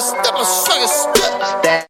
[0.00, 1.89] step, I swing and spit.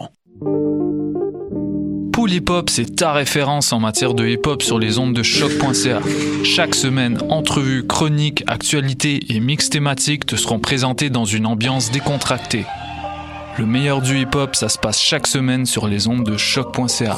[2.21, 5.23] Pool Hip Hop, c'est ta référence en matière de hip hop sur les ondes de
[5.23, 6.01] choc.ca.
[6.43, 12.63] Chaque semaine, entrevues, chroniques, actualités et mix thématiques te seront présentés dans une ambiance décontractée.
[13.57, 17.17] Le meilleur du hip hop, ça se passe chaque semaine sur les ondes de choc.ca.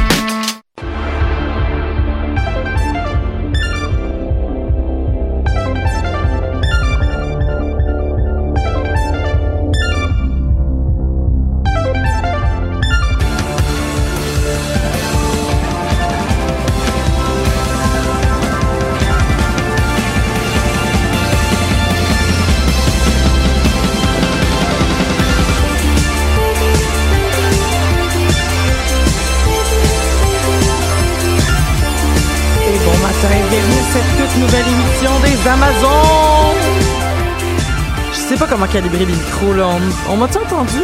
[34.33, 36.81] Cette nouvelle émission des Amazones.
[38.11, 39.67] Je sais pas comment calibrer les micros là.
[40.09, 40.79] On, on m'a-tu entendu?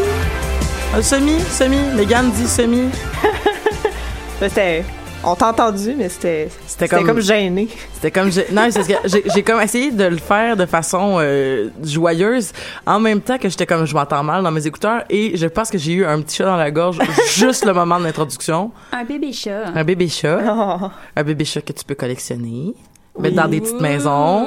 [0.95, 1.77] Un semi, semi?
[1.95, 2.83] Megan dit semi.
[4.39, 4.83] C'était.
[5.23, 6.47] On t'a entendu, mais c'était.
[6.67, 7.67] C'était comme- comme gêné.
[7.95, 10.65] C'était comme j'ai- non, c'est parce que j'ai j'ai comme essayé de le faire de
[10.67, 12.51] façon euh, joyeuse
[12.85, 15.71] en même temps que j'étais comme je m'entends mal dans mes écouteurs et je pense
[15.71, 16.99] que j'ai eu un petit chat dans la gorge
[17.35, 18.71] juste le moment de l'introduction.
[18.91, 19.65] Un bébé chat.
[19.75, 20.87] Un bébé chat, Oh.
[21.15, 22.75] un bébé chat que tu peux collectionner,
[23.19, 24.45] mettre dans des petites maisons,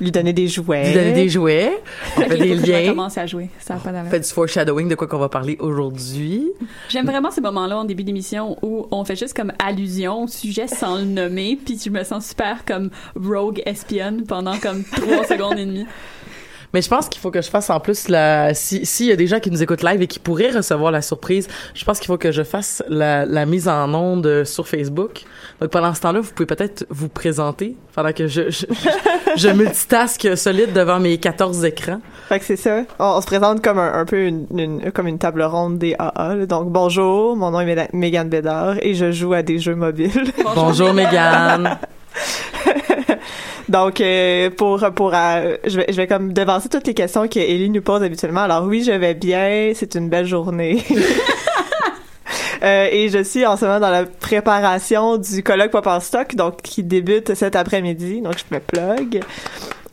[0.00, 0.86] Lui donner des jouets.
[0.88, 1.72] lui donner des jouets,
[2.16, 2.88] on fait des liens.
[2.90, 3.48] commence à jouer.
[3.58, 6.44] Ça pas On fait du foreshadowing de quoi qu'on va parler aujourd'hui.
[6.88, 10.66] J'aime vraiment ces moments-là en début d'émission où on fait juste comme allusion au sujet
[10.66, 15.58] sans le nommer, puis je me sens super comme rogue espionne pendant comme trois secondes
[15.58, 15.86] et demie.
[16.74, 19.16] Mais je pense qu'il faut que je fasse en plus la si s'il y a
[19.16, 22.06] des gens qui nous écoutent live et qui pourraient recevoir la surprise, je pense qu'il
[22.06, 25.22] faut que je fasse la, la mise en onde sur Facebook.
[25.60, 29.48] Donc pendant ce temps-là, vous pouvez peut-être vous présenter pendant que je je, je, je
[29.48, 32.00] multitask solide devant mes 14 écrans.
[32.28, 32.82] Fait que c'est ça.
[32.98, 35.94] On, on se présente comme un, un peu une, une- comme une table ronde des
[35.98, 36.34] AA.
[36.36, 36.46] là.
[36.46, 40.10] Donc bonjour, mon nom est Mégane Bédard et je joue à des jeux mobiles.
[40.54, 41.78] Bonjour Mégane.
[43.68, 47.38] Donc euh, pour pour euh, je vais je vais comme devancer toutes les questions que
[47.38, 48.42] Ellie nous pose habituellement.
[48.42, 50.82] Alors oui, je vais bien, c'est une belle journée.
[52.62, 56.36] Euh, et je suis en ce moment dans la préparation du colloque Pop en stock,
[56.36, 58.20] donc qui débute cet après-midi.
[58.20, 59.20] Donc je me plug.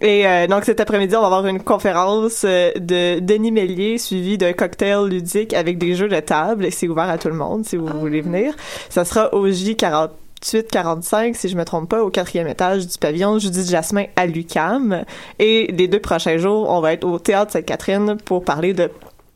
[0.01, 4.53] Et euh, donc cet après-midi, on va avoir une conférence de Denis Mélier suivie d'un
[4.53, 6.65] cocktail ludique avec des jeux de table.
[6.65, 8.53] Et c'est ouvert à tout le monde si vous voulez venir.
[8.89, 10.09] Ça sera au J40.
[10.41, 15.03] 45 si je me trompe pas, au quatrième étage du pavillon Judith Jasmin à l'UCAM.
[15.39, 18.89] Et les deux prochains jours, on va être au Théâtre Sainte-Catherine pour parler de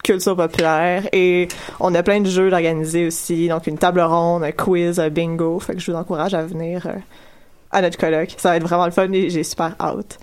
[0.03, 1.47] culture populaire et
[1.79, 5.59] on a plein de jeux d'organiser aussi, donc une table ronde, un quiz, un bingo.
[5.59, 6.93] Fait que je vous encourage à venir euh,
[7.71, 8.35] à notre colloque.
[8.37, 10.19] Ça va être vraiment le fun et j'ai super hâte.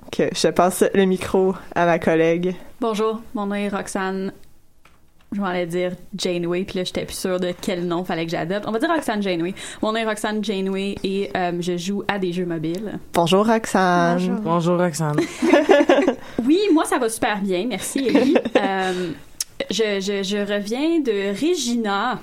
[0.00, 2.54] Donc euh, je passe le micro à ma collègue.
[2.80, 4.32] Bonjour, mon nom est Roxane.
[5.34, 8.66] Je m'allais dire Janeway, puis là, j'étais plus sûre de quel nom fallait que j'adopte.
[8.68, 9.52] On va dire Roxane Janeway.
[9.82, 13.00] Mon nom est Roxane Janeway et euh, je joue à des jeux mobiles.
[13.12, 14.40] Bonjour Roxane.
[14.42, 15.16] Bonjour Roxane.
[16.46, 17.66] Oui, moi, ça va super bien.
[17.68, 18.36] Merci, Ellie.
[18.56, 19.10] Euh,
[19.70, 22.18] je, je, je reviens de Regina.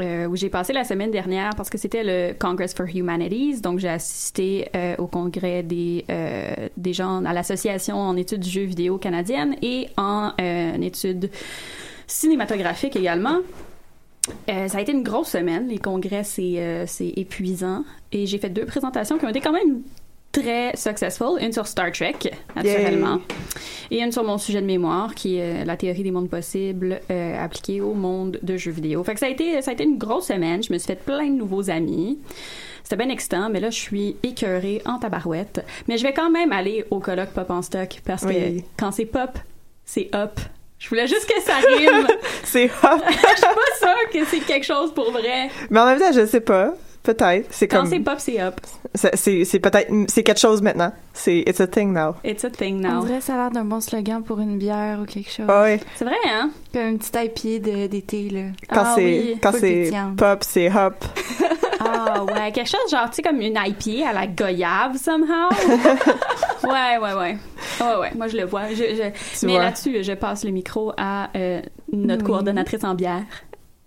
[0.00, 3.60] euh, où j'ai passé la semaine dernière parce que c'était le Congress for Humanities.
[3.60, 8.50] Donc, j'ai assisté euh, au congrès des, euh, des gens à l'Association en études du
[8.50, 11.30] jeu vidéo canadienne et en euh, études
[12.06, 13.38] cinématographiques également.
[14.48, 15.68] Euh, ça a été une grosse semaine.
[15.68, 17.84] Les congrès, c'est euh, c'est épuisant.
[18.12, 19.82] Et j'ai fait deux présentations qui ont été quand même
[20.32, 21.38] très successful.
[21.40, 22.16] Une sur Star Trek,
[22.56, 23.20] naturellement.
[23.90, 27.00] Et une sur mon sujet de mémoire, qui est euh, la théorie des mondes possibles
[27.10, 29.04] euh, appliquée au monde de jeux vidéo.
[29.04, 30.62] Fait que ça a, été, ça a été une grosse semaine.
[30.62, 32.18] Je me suis fait plein de nouveaux amis.
[32.82, 35.64] C'était bien excitant, mais là, je suis écœurée en tabarouette.
[35.86, 38.34] Mais je vais quand même aller au colloque Pop en stock parce Oui.
[38.62, 39.38] que quand c'est pop,
[39.84, 40.40] c'est up.
[40.78, 42.06] Je voulais juste que ça rime.
[42.44, 42.98] C'est hot.
[43.08, 45.48] Je suis pas sûre que c'est quelque chose pour vrai.
[45.70, 46.74] Mais en même temps, je sais pas.
[47.02, 47.48] Peut-être.
[47.50, 47.90] C'est Quand comme.
[47.90, 48.54] c'est pop, c'est up.
[48.94, 49.90] C'est c'est- c'est peut-être.
[50.08, 50.90] C'est quelque chose maintenant.
[51.12, 51.40] C'est.
[51.46, 52.14] It's a thing now.
[52.24, 53.04] It's a thing On now.
[53.04, 55.44] dirait que ça a l'air d'un bon slogan pour une bière ou quelque chose.
[55.48, 55.80] Ah ouais.
[55.96, 56.50] C'est vrai, hein?
[56.72, 58.40] Comme une petite IPA de- d'été, là.
[58.70, 59.02] Quand Ah c'est.
[59.04, 59.52] oui, quand
[60.16, 61.04] pop, c'est hop.
[61.84, 65.48] Ah ouais, quelque chose genre, tu sais, comme une IPA à la goyave, somehow.
[66.64, 67.36] ouais, ouais, ouais.
[67.80, 68.68] Ouais, ouais, moi je le vois.
[68.70, 71.60] Je, je- Tu Mais là-dessus, je passe le micro à euh,
[71.92, 72.30] notre Oui.
[72.30, 73.22] coordonnatrice en bière.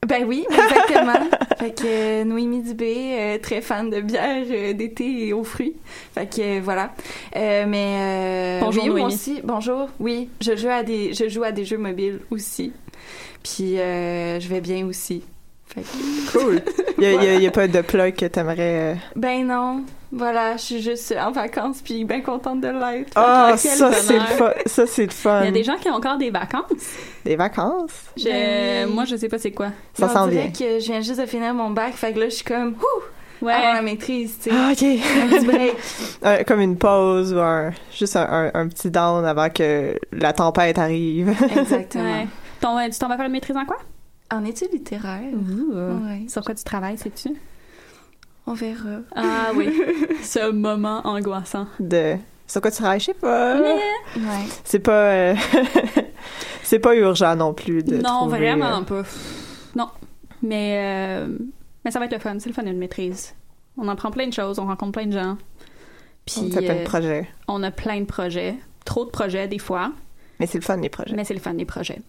[0.08, 1.14] Ben oui, exactement.
[1.60, 5.76] fait que euh, Noémie Dubé, euh, très fan de bière euh, d'été et aux fruits.
[6.14, 6.92] Fait que euh, voilà.
[7.36, 9.14] Mais euh, Bonjour, oui, moi Noémie.
[9.16, 9.42] aussi.
[9.44, 9.90] Bonjour.
[10.00, 12.72] Oui, je joue à des je joue à des jeux mobiles aussi.
[13.44, 15.24] Puis euh, je vais bien aussi.
[15.74, 16.62] Fait que- Cool.
[17.00, 18.94] Il y a, pas de plug que t'aimerais.
[18.94, 19.84] euh, ben non.
[20.12, 23.12] Voilà, je suis juste en vacances puis bien contente de l'être.
[23.16, 24.52] Ah, ça, c'est le fun.
[24.66, 25.42] Ça, c'est le fun.
[25.42, 26.64] Il y a des gens qui ont encore des vacances.
[27.26, 27.92] Des vacances?
[28.16, 28.90] Je- Ben.
[28.90, 29.68] Moi, je sais pas c'est quoi.
[29.94, 30.52] Ça dirait bien.
[30.52, 33.46] que je viens juste de finir mon bac, fait que là je suis comme ouh,
[33.46, 33.54] Ouais.
[33.54, 34.56] avant la maîtrise, tu sais.
[34.56, 34.82] Ah, ok.
[34.84, 35.74] Un petit break.
[36.26, 40.34] Euh, comme une pause ou un, juste un, un, un petit down avant que la
[40.34, 41.30] tempête arrive.
[41.56, 42.04] Exactement.
[42.04, 42.28] Ouais.
[42.60, 43.78] Ton- tu t'en vas faire une maîtrise en quoi?
[44.32, 45.34] En études littéraires.
[45.34, 46.26] Ouais.
[46.28, 47.36] Sur quoi tu travailles, sais-tu?
[48.46, 49.00] On verra.
[49.16, 49.82] Ah oui.
[50.24, 51.68] Ce moment angoissant.
[51.80, 53.60] de sur quoi tu travailles, je sais pas.
[53.60, 54.46] Ouais.
[54.64, 55.36] C'est pas euh,
[56.64, 59.04] c'est pas urgent non plus de non, trouver, vraiment euh, pas.
[59.76, 59.90] Non.
[60.42, 61.38] Mais, euh,
[61.84, 62.38] mais ça va être le fun.
[62.40, 63.34] C'est le fun une maîtrise.
[63.78, 65.38] On en prend plein de choses, on rencontre plein de gens.
[66.26, 67.30] Puis on fait plein de euh, projets.
[67.48, 68.56] on a plein de projets.
[68.86, 69.92] Trop de projets des fois,
[70.40, 71.16] Mais c'est le fun les projets.
[71.16, 72.00] mais c'est le fun des projets.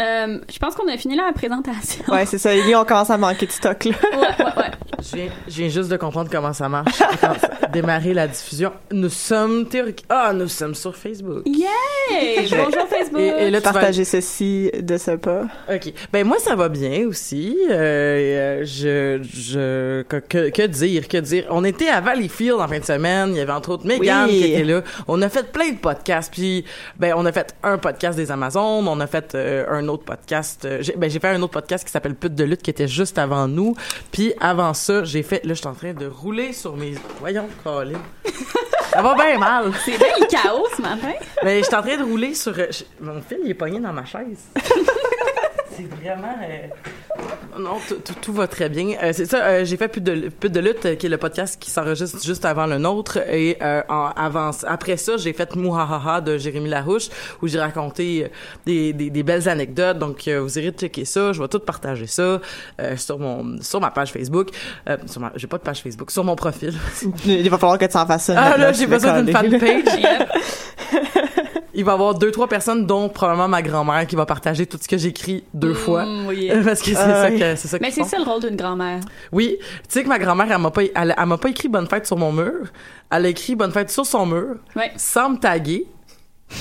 [0.00, 2.04] Euh, je pense qu'on a fini la présentation.
[2.08, 2.54] Ouais, c'est ça.
[2.54, 3.90] Lui, on commence à manquer de stock là.
[4.12, 4.70] ouais, ouais, ouais.
[5.02, 6.98] Je viens, je viens juste de comprendre comment ça marche.
[7.72, 8.72] Démarrer la diffusion.
[8.92, 10.04] Nous sommes théoriques.
[10.08, 11.42] Ah, nous sommes sur Facebook.
[11.46, 11.66] Yay!
[12.50, 13.20] Bonjour Facebook!
[13.20, 15.42] Et, et là, vas- Partager ceci de ce pas.
[15.70, 15.92] OK.
[16.12, 17.58] Ben moi ça va bien aussi.
[17.70, 21.44] Euh, je je que, que, que dire que dire?
[21.50, 24.38] On était à Valleyfield en fin de semaine, il y avait entre autres Megan Oui.
[24.40, 24.82] qui était là.
[25.08, 26.64] On a fait plein de podcasts puis
[26.98, 30.64] ben on a fait un podcast des Amazones, on a fait euh, un autre podcast
[30.64, 32.88] euh, j'ai ben j'ai fait un autre podcast qui s'appelle Pute de lutte qui était
[32.88, 33.74] juste avant nous.
[34.12, 37.48] Puis avant ça, j'ai fait là je suis en train de rouler sur mes voyons
[37.64, 37.98] Colin.
[38.92, 39.72] Ça va bien mal.
[39.84, 41.12] C'est bien le chaos ce matin.
[41.44, 42.52] Mais je suis en train de rouler sur.
[42.58, 44.38] euh, je- Mon fil, il est pogné dans ma chaise.
[45.76, 46.34] c'est vraiment.
[46.42, 47.76] euh, Non,
[48.22, 48.96] tout- va très bien.
[49.02, 51.56] Euh, c'est ça, euh, j'ai fait plus de, plus de lutte, qui est le podcast
[51.60, 53.18] qui s'enregistre juste avant le nôtre.
[53.30, 57.08] Et euh, en, avant, après ça, j'ai fait Mouhahaha de Jérémy Larouche,
[57.42, 58.30] où j'ai raconté
[58.66, 59.98] des, des, des belles anecdotes.
[59.98, 61.32] Donc, euh, vous irez checker ça.
[61.32, 62.40] Je vais tout partager ça
[62.80, 64.48] euh, sur mon sur ma page Facebook.
[64.88, 66.74] Euh, sur ma, j'ai pas de page Facebook, sur mon profil.
[67.24, 68.34] Il va falloir que tu en fasses ça.
[68.36, 69.98] Ah là, j'ai besoin d'une fanpage.
[69.98, 70.28] Yep.
[71.76, 74.78] Il va y avoir deux, trois personnes, dont probablement ma grand-mère, qui va partager tout
[74.80, 76.04] ce que j'écris deux fois.
[76.06, 76.50] Mm, oui.
[76.64, 77.38] Parce que c'est Ah ça oui.
[77.38, 79.00] que c'est ça Mais c'est ça le rôle d'une grand-mère.
[79.30, 81.86] Oui, tu sais que ma grand-mère, elle m'a pas, elle, elle m'a pas écrit bonne
[81.86, 82.52] fête sur mon mur.
[83.12, 84.90] Elle a écrit bonne fête sur son mur, Ouais.
[84.96, 85.86] sans me taguer.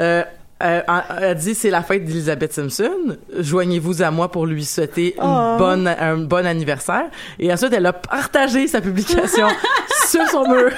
[0.00, 0.24] euh,
[0.62, 0.80] euh,
[1.20, 3.16] elle dit c'est la fête d'Elizabeth Simpson.
[3.38, 7.06] Joignez-vous à moi pour lui souhaiter une bonne, un bon anniversaire.
[7.38, 9.46] Et ensuite, elle a partagé sa publication
[10.08, 10.70] sur son mur.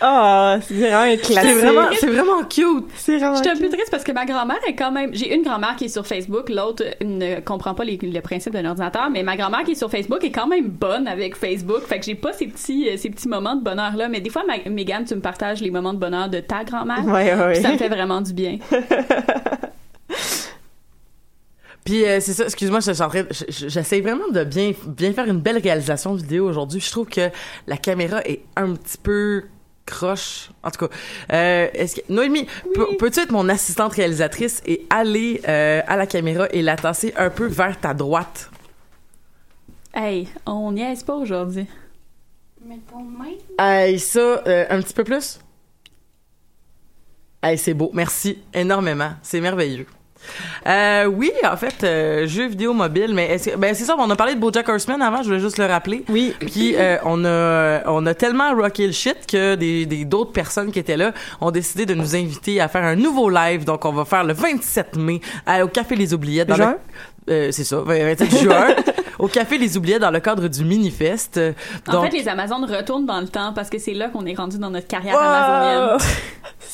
[0.00, 1.50] Ah, c'est vraiment un classique.
[1.50, 2.86] C'est vraiment, c'est vraiment cute.
[2.94, 5.10] C'est vraiment Je suis un peu triste parce que ma grand-mère est quand même.
[5.14, 8.64] J'ai une grand-mère qui est sur Facebook, l'autre ne comprend pas les- le principe d'un
[8.66, 11.82] ordinateur, mais ma grand-mère qui est sur Facebook est quand même bonne avec Facebook.
[11.82, 14.08] Fait que j'ai pas ces petits, euh, ces petits moments de bonheur là.
[14.08, 17.04] Mais des fois, ma- Mégane, tu me partages les moments de bonheur de ta grand-mère.
[17.04, 18.58] Ouais, ouais, Puis ça me fait vraiment du bien.
[21.84, 24.44] Puis euh, c'est ça, excuse-moi, je suis en train, de- je- je- j'essaie vraiment de
[24.44, 26.80] bien, bien faire une belle réalisation vidéo aujourd'hui.
[26.80, 27.30] Je trouve que
[27.66, 29.44] la caméra est un petit peu
[29.88, 30.50] croche.
[30.62, 30.94] En tout cas,
[31.32, 36.06] euh, est-ce que Noémie, peux- peux-tu être mon assistante réalisatrice et aller euh, à la
[36.06, 38.50] caméra et la tasser un peu vers ta droite?
[39.94, 41.66] Hey, on niaise pas aujourd'hui.
[42.64, 43.32] Mais ton main?
[43.58, 45.40] Hey, ça, euh, un petit peu plus?
[47.42, 47.90] Hey, c'est beau.
[47.94, 49.12] Merci énormément.
[49.22, 49.86] C'est merveilleux.
[50.66, 54.10] Euh, oui, en fait, euh, jeux vidéo mobile, mais est-ce que- ben c'est ça, on
[54.10, 56.04] a parlé de BoJack Horseman avant, je voulais juste le rappeler.
[56.08, 56.34] Oui.
[56.40, 60.70] Puis euh, on a on a tellement rocké le shit que des des d'autres personnes
[60.72, 63.64] qui étaient là ont décidé de nous inviter à faire un nouveau live.
[63.64, 66.56] Donc on va faire le 27 mai à- au Café Les Oubliettes dans
[67.28, 68.68] euh, c'est ça, 27 juin
[69.18, 71.40] au Café Les Oubliettes dans le cadre du Minifest.
[71.88, 74.34] En Donc fait, les Amazones retournent dans le temps parce que c'est là qu'on est
[74.34, 75.20] rendu dans notre carrière Wow!
[75.20, 75.98] amazonienne.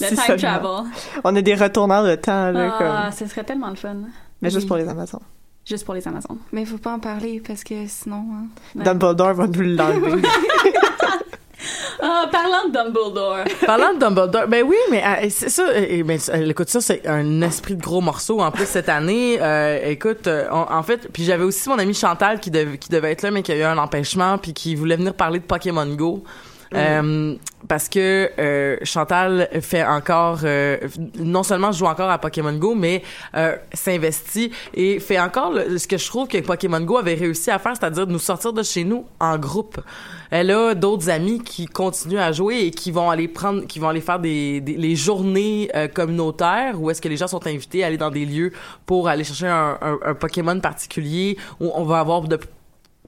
[0.00, 0.58] Le time seulement.
[0.58, 0.90] travel.
[1.22, 3.12] On a des retournants de temps, là, Ah, comme...
[3.18, 3.94] ce serait tellement le fun.
[4.42, 5.20] Mais juste pour les Amazones.
[5.64, 6.38] Juste pour les Amazones.
[6.52, 8.24] Mais il faut pas en parler parce que sinon.
[8.32, 8.46] hein.
[8.74, 8.84] Ouais.
[8.84, 10.22] Dumbledore va nous l'enlever.
[12.00, 13.44] Ah, parlant de Dumbledore.
[13.66, 15.64] Parlant de Dumbledore, ben oui, mais euh, c'est ça.
[16.04, 19.38] ben, euh, écoute, ça c'est un esprit de gros morceau en plus cette année.
[19.40, 23.30] Euh, écoute, euh, en fait, puis j'avais aussi mon amie Chantal qui devait être là,
[23.30, 26.24] mais qui a eu un empêchement, puis qui voulait venir parler de Pokémon Go.
[26.74, 27.34] Euh,
[27.68, 30.76] parce que euh, Chantal fait encore euh,
[31.18, 33.02] non seulement joue encore à Pokémon Go mais
[33.36, 37.58] euh, s'investit et fait encore ce que je trouve que Pokémon Go avait réussi à
[37.58, 39.80] faire c'est-à-dire nous sortir de chez nous en groupe.
[40.30, 43.88] Elle a d'autres amis qui continuent à jouer et qui vont aller prendre qui vont
[43.88, 47.82] aller faire des, des- les journées euh, communautaires où est-ce que les gens sont invités
[47.84, 48.52] à aller dans des lieux
[48.84, 52.38] pour aller chercher un, un- un Pokémon particulier où on va avoir de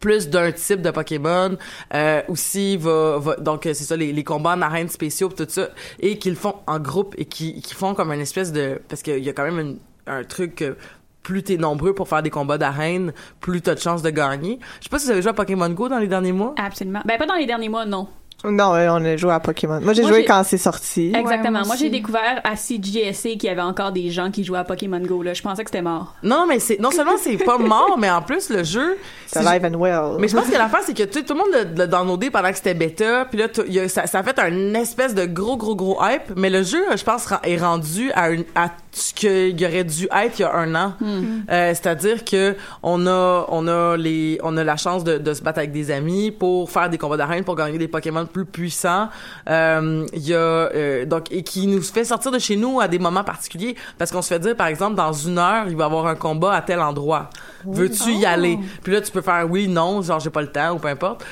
[0.00, 1.56] plus d'un type de Pokémon
[1.94, 5.68] euh, aussi va, donc euh, c'est ça les, combats en arène spéciaux tout ça
[6.00, 9.28] et qu'ils font en groupe et qui, font comme une espèce de parce qu'il y
[9.28, 10.76] a quand même un truc que
[11.22, 14.84] plus t'es nombreux pour faire des combats d'arène plus t'as de chances de gagner je
[14.84, 17.02] sais pas si vous avez joué à Pokémon Go dans les derniers mois Absolument.
[17.04, 18.08] Ben, pas dans les derniers mois, non.
[18.50, 19.80] Non, ouais, on a joué à Pokémon.
[19.80, 21.12] Moi, j'ai joué quand c'est sorti.
[21.14, 21.58] Exactement.
[21.60, 24.64] moi moi, j'ai découvert à CGSA qu'il y avait encore des gens qui jouaient à
[24.64, 25.22] Pokémon Go.
[25.22, 25.34] Là.
[25.34, 26.14] Je pensais que c'était mort.
[26.22, 29.64] non mais c'est non seulement c'est pas mort mais en plus le jeu C'est live
[29.64, 30.18] and well.
[30.18, 32.56] Mais je pense que l'affaire, c'est que tout le monde l'a- l'a downloadé pendant que
[32.56, 35.74] c'était bêta, puis là, y a- ça, ça a fait un espèce de gros, gros,
[35.76, 39.84] gros hype, mais le jeu, je pense, est rendu à, une, à ce qu'il aurait
[39.84, 40.94] dû être il y a un an.
[41.02, 45.42] Euh, C'est-à-dire que on a, on a les, on a la chance de, de se
[45.42, 49.08] battre avec des amis pour faire des combats d'arène, pour gagner des Pokémon plus puissants.
[49.50, 52.88] Euh, Il y a euh, donc et qui nous fait sortir de chez nous à
[52.88, 55.84] des moments particuliers, parce qu'on se fait dire, par exemple, dans une heure, il va
[55.84, 57.28] y avoir un combat à tel endroit.
[57.66, 58.58] Veux-tu y aller?
[58.82, 61.22] Puis là, tu peux faire oui, non, genre j'ai pas le temps ou peu importe.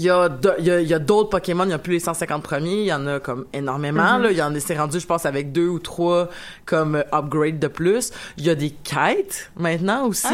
[0.00, 1.78] Il y a de- il y a, il y a d'autres Pokémon, il y a
[1.78, 4.58] plus les 150 premiers, il y en a comme énormément là, il y en a
[4.60, 6.28] c'est rendu je pense avec deux ou trois
[6.64, 8.10] comme euh, upgrade de plus.
[8.38, 10.26] Il y a des quêtes maintenant aussi.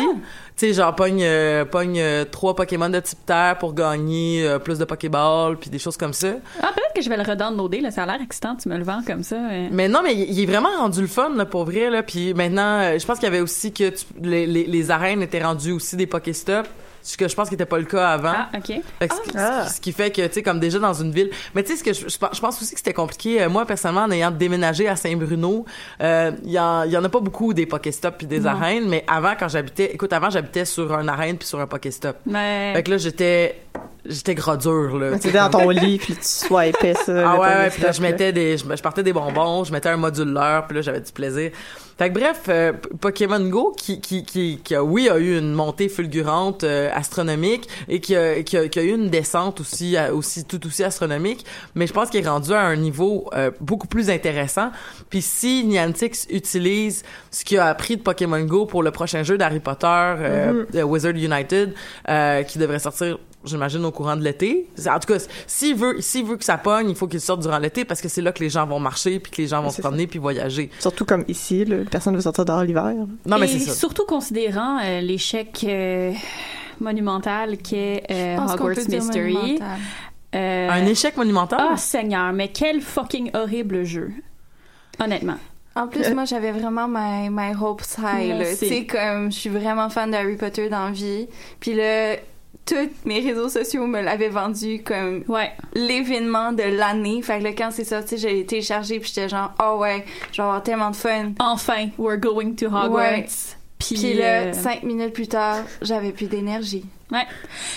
[0.56, 4.58] Tu sais genre pogne euh, pogne euh, trois Pokémon de type terre pour gagner euh,
[4.60, 6.28] plus de Pokéball puis des choses comme ça.
[6.62, 7.80] Ah, peut-être que je vais le redownloader.
[7.80, 7.90] Là.
[7.90, 8.54] Ça a l'air excitant.
[8.56, 9.36] Tu me le vends comme ça.
[9.72, 12.02] Mais non, mais il est vraiment rendu le fun, là, pour vrai, là.
[12.02, 15.42] Puis maintenant, je pense qu'il y avait aussi que tu- les, les, les arènes étaient
[15.42, 16.66] rendues aussi des Pokéstop.
[17.06, 18.32] Ce que je pense qui n'était pas le cas avant.
[18.34, 18.72] Ah, OK.
[18.98, 19.68] Fait que ce, qui- Ah.
[19.68, 21.30] ce qui fait que, tu sais, comme déjà dans une ville.
[21.54, 23.40] Mais tu sais, ce que je, je pense- aussi que c'était compliqué.
[23.42, 25.64] Euh, moi, personnellement, en ayant déménagé à Saint-Bruno,
[26.00, 28.50] euh, il y, en, y en a pas beaucoup des Pokéstop puis des Non.
[28.50, 28.88] arènes.
[28.88, 32.16] Mais avant, quand j'habitais, écoute, avant, j'habitais sur un arène puis sur un Pokéstop.
[32.26, 32.72] Mais...
[32.74, 33.60] Fait que là, j'étais,
[34.08, 35.18] j'étais gros dur, là.
[35.18, 37.30] Tu étais dans ton lit, puis tu swipais ça.
[37.30, 39.88] Ah ouais, ouais, puis là, je mettais des, je, je partais des bonbons, je mettais
[39.88, 41.50] un module l'heure, puis là, j'avais du plaisir.
[41.98, 45.54] Fait que bref, euh, Pokémon Go, qui, qui, qui, qui a, oui, a eu une
[45.54, 49.96] montée fulgurante, euh, astronomique, et qui a, qui, a, qui a eu une descente aussi,
[49.96, 53.50] euh, aussi, tout aussi astronomique, mais je pense qu'il est rendu à un niveau euh,
[53.60, 54.72] beaucoup plus intéressant.
[55.08, 59.38] Puis si Niantic utilise ce qu'il a appris de Pokémon Go pour le prochain jeu
[59.38, 61.72] d'Harry Potter, euh, de Wizard United,
[62.10, 64.68] euh, qui devrait sortir j'imagine au courant de l'été.
[64.88, 67.58] En tout cas, s'il veut, s'il veut que ça pogne, il faut qu'il sorte durant
[67.58, 69.70] l'été parce que c'est là que les gens vont marcher puis que les gens vont
[69.70, 70.70] se promener puis voyager.
[70.80, 72.92] Surtout comme ici, là, personne ne veut sortir dehors l'hiver.
[73.24, 73.74] Non, mais c'est ça.
[73.74, 76.12] surtout considérant euh, l'échec euh,
[76.80, 79.58] monumental qu'est euh, Hogwarts dire Mystery.
[80.34, 81.68] Euh, Un échec monumental?
[81.72, 84.12] Ah, Seigneur, mais quel fucking horrible jeu.
[85.00, 85.36] Honnêtement.
[85.74, 88.42] En plus, moi, j'avais vraiment my, my hopes high.
[88.58, 91.28] Tu sais, comme, je suis vraiment fan de Harry Potter dans la vie.
[91.60, 92.16] Puis là,
[92.66, 95.52] tous mes réseaux sociaux me l'avaient vendu comme Ouais.
[95.74, 97.22] l'événement de l'année.
[97.22, 100.42] Fait que là, quand c'est sorti, j'ai téléchargé, puis j'étais genre, oh ouais, je vais
[100.42, 101.32] avoir tellement de fun.
[101.38, 102.90] Enfin, we're going to Hogwarts.
[102.92, 103.26] Ouais.
[103.78, 106.84] Puis, là, euh, cinq minutes plus tard, j'avais plus d'énergie.
[107.12, 107.26] Ouais.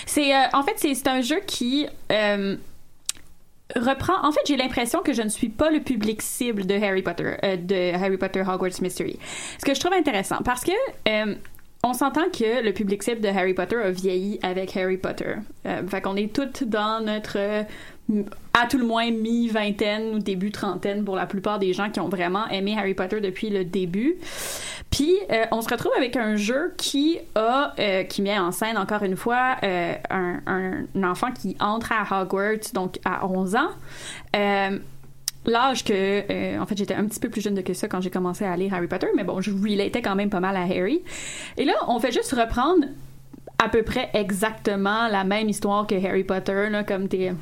[0.05, 2.55] C'est euh, en fait c'est c'est un jeu qui euh,
[3.75, 4.25] reprend.
[4.25, 7.36] En fait, j'ai l'impression que je ne suis pas le public cible de Harry Potter,
[7.43, 9.19] de Harry Potter Hogwarts Mystery.
[9.60, 10.72] Ce que je trouve intéressant, parce que
[11.83, 15.36] on s'entend que le public cible de Harry Potter a vieilli avec Harry Potter.
[15.65, 17.65] Euh, fait qu'on est toutes dans notre
[18.53, 22.09] à tout le moins mi-vingtaine ou début trentaine pour la plupart des gens qui ont
[22.09, 24.17] vraiment aimé Harry Potter depuis le début.
[24.89, 28.77] Puis euh, on se retrouve avec un jeu qui a euh, qui met en scène
[28.77, 33.69] encore une fois euh, un enfant qui entre à Hogwarts donc à 11 ans.
[35.46, 38.10] L'âge que, euh, en fait, j'étais un petit peu plus jeune que ça quand j'ai
[38.10, 41.01] commencé à lire Harry Potter, mais bon, je relatais quand même pas mal à Harry.
[41.58, 42.86] Et là, on fait juste reprendre
[43.63, 47.34] à peu près exactement la même histoire que Harry Potter, là, comme t'es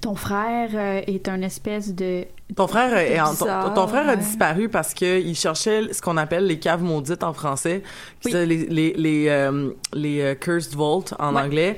[0.00, 2.24] ton frère euh, est un espèce de
[2.56, 3.34] Ton frère, est en-
[3.74, 7.32] ton, frère a disparu parce que il cherchait ce qu'on appelle les caves maudites en
[7.32, 7.82] français,
[8.24, 8.32] Oui.
[8.32, 11.42] les les les, euh, les, cursed vault en Ouais.
[11.42, 11.76] anglais.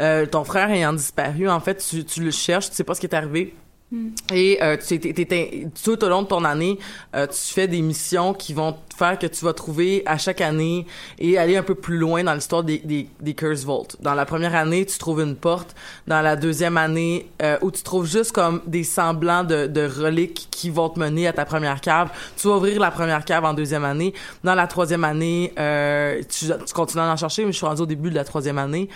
[0.00, 3.00] Euh, ton frère ayant disparu, en fait, tu, tu le cherches, tu sais pas ce
[3.00, 3.54] qui est arrivé.
[3.90, 4.08] Hmm.
[4.34, 6.78] Et euh, tu t'es- tout au long de ton année,
[7.16, 10.84] euh, tu fais des missions qui vont faire que tu vas trouver à chaque année
[11.18, 13.86] et aller un peu plus loin dans l'histoire des, des, des Curse Vault.
[14.00, 15.74] Dans la première année, tu trouves une porte.
[16.06, 20.48] Dans la deuxième année, euh, où tu trouves juste comme des semblants de, de reliques
[20.50, 22.10] qui vont te mener à ta première cave.
[22.36, 24.12] Tu vas ouvrir la première cave en deuxième année.
[24.44, 27.80] Dans la troisième année, euh, tu, tu continues à en chercher, mais je suis rendu
[27.80, 28.90] au début de la troisième année.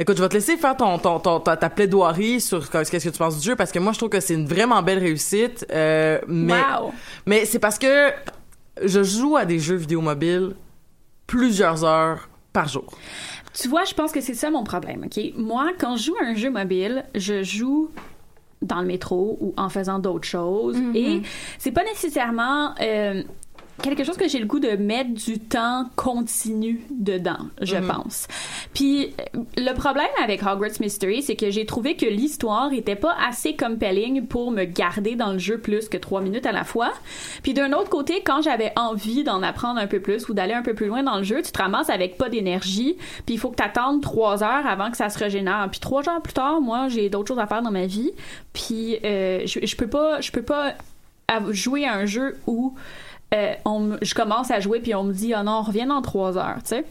[0.00, 2.96] Écoute, je vais te laisser faire ton, ton, ton- ta, ta plaidoirie sur qu'est-ce que
[2.98, 5.66] tu penses du jeu parce que moi je trouve que c'est une vraiment belle réussite.
[5.72, 6.92] Euh, mais Wow!
[7.26, 8.10] mais c'est parce que
[8.84, 10.54] je joue à des jeux vidéo mobiles
[11.26, 12.86] plusieurs heures par jour.
[13.52, 15.20] Tu vois, je pense que c'est ça mon problème, OK?
[15.36, 17.90] Moi, quand je joue à un jeu mobile, je joue
[18.62, 20.76] dans le métro ou en faisant d'autres choses.
[20.94, 21.22] Et
[21.58, 23.22] c'est pas nécessairement euh,
[23.82, 28.26] quelque chose que j'ai le goût de mettre du temps continu dedans, je pense.
[28.74, 29.14] Puis
[29.56, 34.26] le problème avec Hogwarts Mystery, c'est que j'ai trouvé que l'histoire était pas assez compelling
[34.26, 36.92] pour me garder dans le jeu plus que trois minutes à la fois.
[37.42, 40.62] Puis d'un autre côté, quand j'avais envie d'en apprendre un peu plus ou d'aller un
[40.62, 43.50] peu plus loin dans le jeu, tu te ramasses avec pas d'énergie, puis il faut
[43.50, 45.68] que tu attendes trois heures avant que ça se régénère.
[45.70, 48.12] Puis trois heures plus tard, moi, j'ai d'autres choses à faire dans ma vie,
[48.52, 50.74] puis euh, je, je peux pas, je peux pas
[51.50, 52.74] jouer à un jeu où
[53.34, 56.36] euh, on je commence à jouer puis on me dit oh non, reviens dans trois
[56.38, 56.84] heures, tu sais.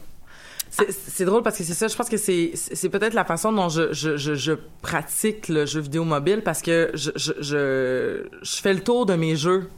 [0.70, 3.92] C'est- drôle parce que c'est ça, je pense que c'est peut-être la façon dont je,
[3.94, 8.74] je, je, je pratique le jeu vidéo mobile parce que je, je, je, je fais
[8.74, 9.68] le tour de mes jeux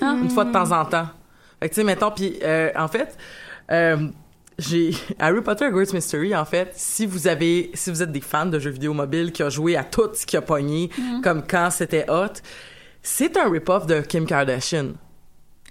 [0.00, 0.16] Ah.
[0.20, 1.06] une fois de temps en temps.
[1.60, 3.16] Fait que tu sais, mettons, puis euh, en fait,
[3.70, 4.08] euh,
[4.58, 4.90] j'ai
[5.20, 8.58] Harry Potter Hogwarts Mystery en fait si vous avez si vous êtes des fans de
[8.58, 10.90] jeux vidéo mobiles qui ont joué à tout ce qui a pogné
[11.22, 12.40] comme quand c'était hot
[13.02, 14.88] c'est un rip-off de Kim Kardashian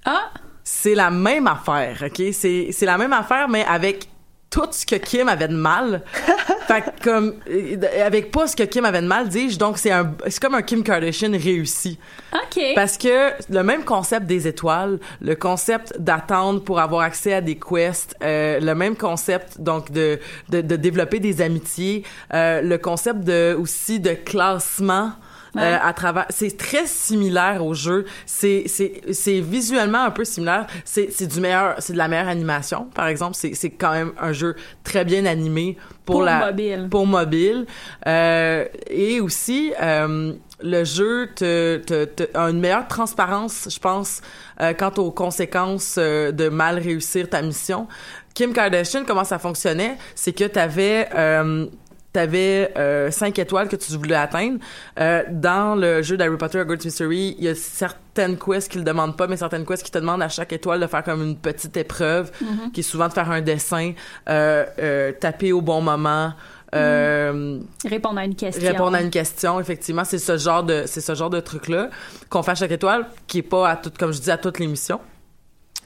[0.06, 0.32] Ah,
[0.64, 2.22] c'est la même affaire, OK?
[2.32, 4.08] C'est, la même affaire, mais avec
[4.50, 6.04] tout ce que Kim avait de mal.
[6.68, 9.58] fait que comme, euh, avec pas ce que Kim avait de mal, dis-je.
[9.58, 12.00] Donc, c'est un, c'est comme un Kim Kardashian réussi.
[12.34, 12.62] ok.
[12.76, 17.58] Parce que le même concept des étoiles, le concept d'attendre pour avoir accès à des
[17.58, 23.22] quests, euh, le même concept donc de de, de développer des amitiés, euh, le concept
[23.22, 25.14] de aussi de classement.
[25.58, 28.06] Euh, à travers c'est très similaire au jeu.
[28.26, 30.68] C'est c'est c'est visuellement un peu similaire.
[30.86, 33.36] C'est c'est du meilleur c'est de la meilleure animation par exemple.
[33.36, 36.88] C'est c'est quand même un jeu très bien animé pour, Pour la mobile.
[36.90, 37.66] pour mobile.
[38.08, 44.22] Euh, et aussi euh, le jeu te, te, te- a une meilleure transparence, je pense,
[44.62, 47.88] euh, quant aux conséquences euh, de mal réussir ta mission.
[48.34, 51.66] Kim Kardashian, comment ça fonctionnait, c'est que t'avais euh,
[52.12, 54.60] T'avais euh, cinq étoiles que tu voulais atteindre.
[55.00, 58.84] Euh, dans le jeu d'Harry Potter Hogwarts Mystery, il y a certaines quests qui le
[58.84, 61.38] demandent pas, mais certaines quests qui te demandent à chaque étoile de faire comme une
[61.38, 62.32] petite épreuve,
[62.74, 63.94] qui est souvent de faire un dessin,
[64.28, 66.34] euh, euh, taper au bon moment,
[66.76, 68.68] euh, Répondre à une question.
[68.68, 71.90] répondre à une question effectivement c'est ce genre de c'est ce genre de truc là
[72.30, 74.60] qu'on fait à chaque étoile qui est pas à toutes comme je dis à toutes
[74.60, 75.00] les missions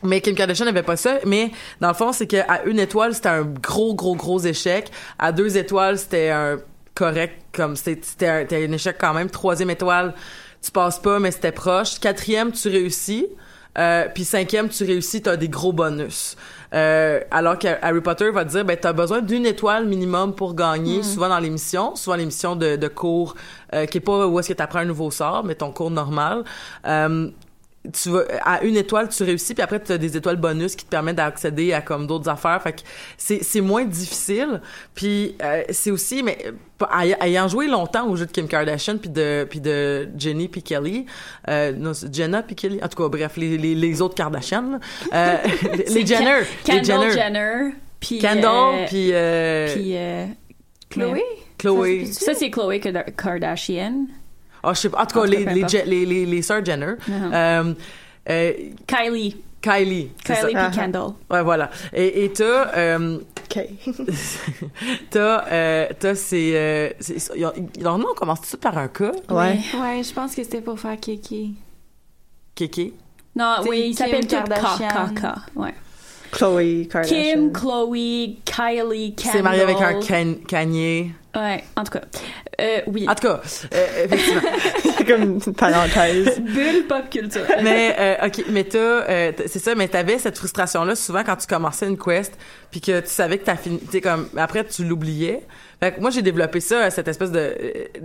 [0.03, 1.19] mais Kim Kardashian n'avait pas ça.
[1.25, 4.91] Mais dans le fond c'est qu'à une étoile c'était un gros gros gros échec.
[5.19, 6.59] À deux étoiles c'était un
[6.95, 9.29] correct comme c'était un, un échec quand même.
[9.29, 10.13] Troisième étoile
[10.61, 11.99] tu passes pas mais c'était proche.
[11.99, 13.27] Quatrième tu réussis.
[13.77, 16.37] Euh, puis cinquième, tu réussis, t'as des gros bonus.
[16.73, 20.55] Euh, alors que Harry Potter va te dire, ben t'as besoin d'une étoile minimum pour
[20.55, 23.35] gagner, souvent dans l'émission, souvent l'émission de, de cours
[23.73, 26.43] euh, qui est pas où est-ce que t'apprends un nouveau sort, mais ton cours normal.
[26.85, 27.29] Euh,
[27.91, 30.85] tu vas à une étoile tu réussis puis après tu as des étoiles bonus qui
[30.85, 32.81] te permettent d'accéder à comme d'autres affaires fait que
[33.17, 34.61] c'est c'est moins difficile
[34.95, 38.97] puis euh, c'est aussi mais euh, ay- ayant joué longtemps au jeu de Kim Kardashian
[38.97, 41.05] puis de puis de Jenny puis Kelly
[41.49, 42.79] euh, non Jenna puis Kelly?
[42.81, 44.79] En tout cas bref les les, les autres Kardashian là.
[45.13, 45.37] Euh,
[45.89, 47.71] les, Jenner les Kendall Jenner Jenner.
[47.99, 50.25] puis, Kendall euh, puis euh, puis, euh,
[50.89, 51.23] Chloé?
[51.57, 54.05] Chloé Ça, c'est Chloé Kard- Kardashian.
[54.63, 55.67] Ah je sais pas en tout cas En tout cas, les les.
[55.67, 57.33] Je- les les les sœurs Jenner Uh-huh.
[57.33, 57.73] euh,
[58.29, 58.53] euh,
[58.87, 59.35] Kylie.
[59.61, 60.09] Kylie.
[60.25, 61.11] Kylie puis Kendall.
[61.29, 61.69] Ouais, voilà.
[61.93, 63.59] Et t'as, euh, OK.
[65.09, 66.89] t'as, euh, t'as ces, euh,
[67.79, 69.01] leur nom commence-tu par un K?
[69.29, 69.59] Ouais.
[69.79, 71.55] Ouais, je pense que c'était pour faire Kiki.
[72.55, 72.93] Kéké?
[73.35, 75.13] Non, oui, il s'appelle tout K, Kardashian.
[75.15, 75.25] K, K.
[75.55, 75.73] Ouais.
[76.31, 77.17] Chloé Kardashian.
[77.33, 77.93] Kim, Chloe,
[78.45, 79.31] Kylie, Kendall.
[79.33, 81.11] C'est marié avec un Kan- Kanye.
[81.35, 82.01] Ouais, en tout cas.
[82.61, 83.07] Euh, oui.
[83.09, 83.41] En tout cas,
[83.73, 84.41] euh, effectivement.
[84.79, 86.39] C'est comme une parenthèse.
[86.39, 87.41] Bulle pop culture.
[87.63, 91.35] mais euh, ok, mais t'as, euh, c'est ça, mais t'avais cette frustration là souvent quand
[91.35, 92.37] tu commençais une quest,
[92.71, 95.45] puis que tu savais que t'as fini, tu sais comme après tu l'oubliais.
[95.79, 97.55] Fait que moi j'ai développé ça, cette espèce de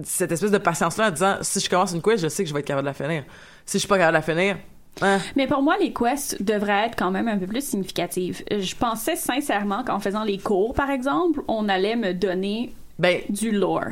[0.05, 2.49] cette espèce de patience là en disant si je commence une quest, je sais que
[2.49, 3.25] je vais être capable de la finir.
[3.67, 4.57] Si je suis pas capable de la finir,
[5.03, 8.43] hein, Mais pour moi, les quests devraient être quand même un peu plus significatives.
[8.51, 13.51] Je pensais sincèrement qu'en faisant les cours, par exemple, on allait me donner ben du
[13.51, 13.85] lore.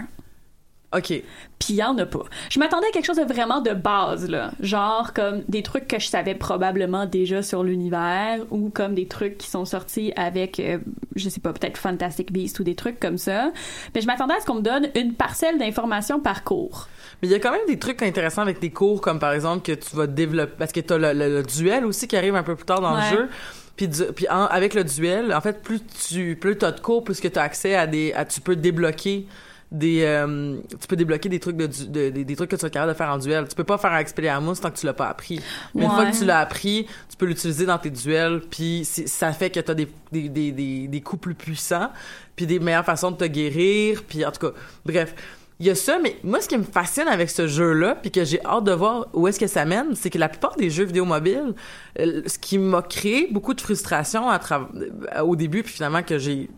[0.95, 1.23] Ok.
[1.59, 2.25] Puis il y en a pas.
[2.51, 4.51] Je m'attendais à quelque chose de vraiment de base, là.
[4.61, 9.39] Genre comme des trucs que je savais probablement déjà sur l'univers ou comme des trucs
[9.39, 10.79] qui sont sortis avec, euh,
[11.17, 13.53] je sais pas, peut-être Fantastic Beasts ou des trucs comme ça.
[13.95, 16.89] Mais je m'attendais à ce qu'on me donne une parcelle d'informations par cours.
[17.23, 19.63] Mais il y a quand même des trucs intéressants avec tes cours, comme par exemple
[19.65, 22.43] que tu vas développer, parce que t'as le, le, le duel aussi qui arrive un
[22.43, 23.11] peu plus tard dans Ouais.
[23.11, 23.29] le jeu.
[23.77, 27.05] Puis, du- puis en- avec le duel, en fait, plus tu plus t'as de cours,
[27.05, 29.27] plus que t'as accès à des, à, tu peux débloquer
[29.73, 31.67] des, euh, tu peux débloquer des trucs de,
[32.11, 33.47] des, trucs que tu es capable de faire en duel.
[33.49, 35.41] Tu peux pas faire un Expelliarmus tant que tu l'as pas appris.
[35.75, 39.33] Mais une fois que tu l'as appris, tu peux l'utiliser dans tes duels, puis ça
[39.33, 41.91] fait que t'as des, des, des, des, des coups plus puissants,
[42.37, 44.53] puis des meilleures façons de te guérir, puis en tout cas,
[44.85, 45.15] bref.
[45.59, 48.27] Il y a ça, mais moi, ce qui me fascine avec ce jeu-là, puis que
[48.27, 50.85] j'ai hâte de voir où est-ce que ça mène, c'est que la plupart des jeux
[50.85, 51.55] vidéo mobiles,
[51.99, 54.69] euh, ce qui m'a créé beaucoup de frustration à tra-
[55.23, 56.51] au début, puis finalement que j'ai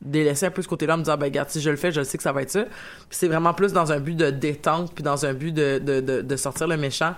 [0.00, 2.02] délaissé un peu ce côté-là, en me disant, ben, regarde, si je le fais, je
[2.04, 2.64] sais que ça va être ça.
[2.64, 2.70] Puis
[3.10, 6.20] c'est vraiment plus dans un but de détente, puis dans un but de, de, de,
[6.22, 7.14] de sortir le méchant,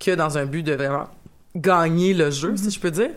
[0.00, 1.08] que dans un but de vraiment
[1.56, 3.10] gagner le jeu, si je peux dire.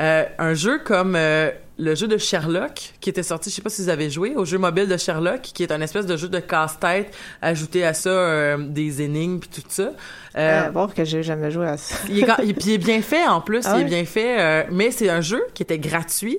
[0.00, 3.70] Euh, un jeu comme euh, le jeu de Sherlock, qui était sorti, je sais pas
[3.70, 6.28] si vous avez joué, au jeu mobile de Sherlock, qui est un espèce de jeu
[6.28, 9.92] de casse-tête, ajouté à ça euh, des énigmes puis tout ça.
[10.36, 11.94] Euh, bon, que j'ai jamais joué à ça.
[12.08, 14.66] il est, il- puis il est bien fait en plus, Ah il est bien fait,
[14.72, 16.38] mais c'est un jeu qui était gratuit,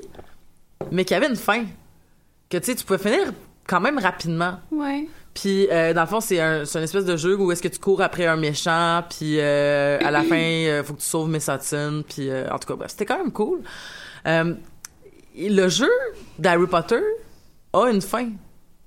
[0.91, 1.63] mais qui avait une fin.
[2.51, 3.33] Que tu sais, tu pouvais finir
[3.65, 4.59] quand même rapidement.
[4.71, 5.07] Ouais.
[5.33, 7.69] Puis euh, dans le fond, c'est un, c'est une espèce de jeu où est-ce que
[7.69, 11.33] tu cours après un méchant, puis euh, à la fin, euh, faut que tu sauves
[11.33, 13.61] Hudson, puis euh, en tout cas, bref, c'était quand même cool.
[14.25, 15.89] Le jeu
[16.37, 17.01] d'Harry Potter
[17.71, 18.29] a une fin.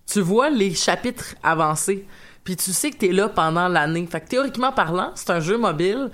[0.07, 2.07] Tu vois les chapitres avancer,
[2.45, 4.07] puis tu sais que t'es là pendant l'année.
[4.11, 6.11] Fait que théoriquement parlant, c'est un jeu mobile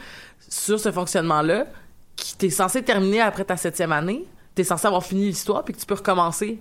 [0.48, 1.66] sur ce fonctionnement-là
[2.14, 4.24] qui t'es censé terminer après ta septième année.
[4.54, 6.60] T'es censé avoir fini l'histoire, puis que tu peux recommencer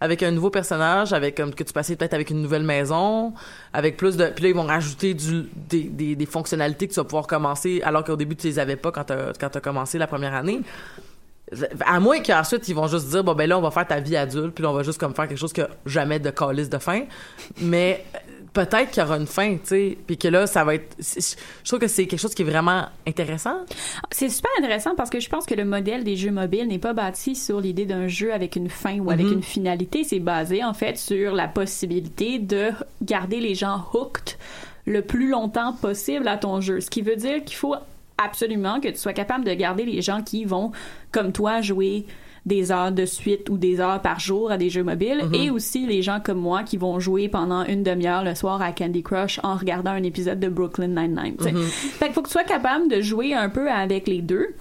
[0.00, 3.32] avec un nouveau personnage, avec comme que tu passais peut-être avec une nouvelle maison,
[3.72, 7.04] avec plus de puis là ils vont rajouter du des, des, fonctionnalités que tu vas
[7.04, 10.06] pouvoir commencer alors qu'au début tu les avais pas quand t'as quand t'as commencé la
[10.06, 10.60] première année.
[11.86, 14.16] À moins qu'ensuite ils vont juste dire bon ben là on va faire ta vie
[14.16, 16.78] adulte puis là on va juste comme faire quelque chose que jamais de calice de
[16.78, 17.04] fin,
[17.60, 18.04] mais
[18.64, 21.34] peut-être qu'il y aura une fin, tu sais, puis que là ça va être je
[21.68, 23.56] trouve que c'est quelque chose qui est vraiment intéressant.
[24.10, 26.94] C'est super intéressant parce que je pense que le modèle des jeux mobiles n'est pas
[26.94, 29.32] bâti sur l'idée d'un jeu avec une fin ou avec Mhm.
[29.34, 30.02] une finalité.
[30.04, 32.70] C'est basé en fait sur la possibilité de
[33.02, 34.36] garder les gens hooked
[34.86, 36.80] le plus longtemps possible à ton jeu.
[36.80, 37.74] Ce qui veut dire qu'il faut
[38.18, 40.72] absolument que tu sois capable de garder les gens qui vont,
[41.12, 42.06] comme toi, jouer
[42.46, 45.34] des heures de suite ou des heures par jour à des jeux mobiles Mhm.
[45.34, 48.72] et aussi les gens comme moi qui vont jouer pendant une demi-heure le soir à
[48.72, 51.36] Candy Crush en regardant un épisode de Brooklyn Nine-Nine.
[51.40, 51.62] Mhm.
[51.64, 54.54] Fait qu'il faut que tu sois capable de jouer un peu avec les deux.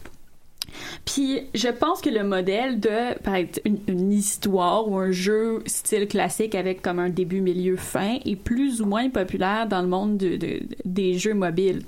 [1.06, 5.62] Puis je pense que le modèle de par exemple, une, une histoire ou un jeu
[5.68, 9.88] style classique avec comme un début, milieu, fin est plus ou moins populaire dans le
[9.88, 11.84] monde de- de- des jeux mobiles.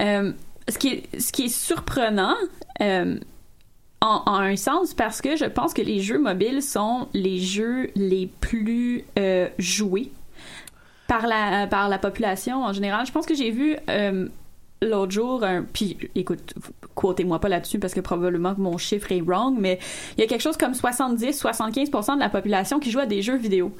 [0.00, 0.32] Euh,
[0.68, 2.34] ce, qui est, ce qui est surprenant
[2.80, 3.16] euh,
[4.00, 7.90] en, en un sens parce que je pense que les jeux mobiles sont les jeux
[7.94, 10.10] les plus euh, joués
[11.06, 13.04] par la, par la population en général.
[13.06, 14.28] Je pense que j'ai vu euh,
[14.82, 16.54] l'autre jour, un, puis écoute,
[16.94, 19.78] quotez-moi pas là-dessus parce que probablement que mon chiffre est wrong, mais
[20.16, 23.36] il y a quelque chose comme 70-75% de la population qui joue à des jeux
[23.36, 23.72] vidéo.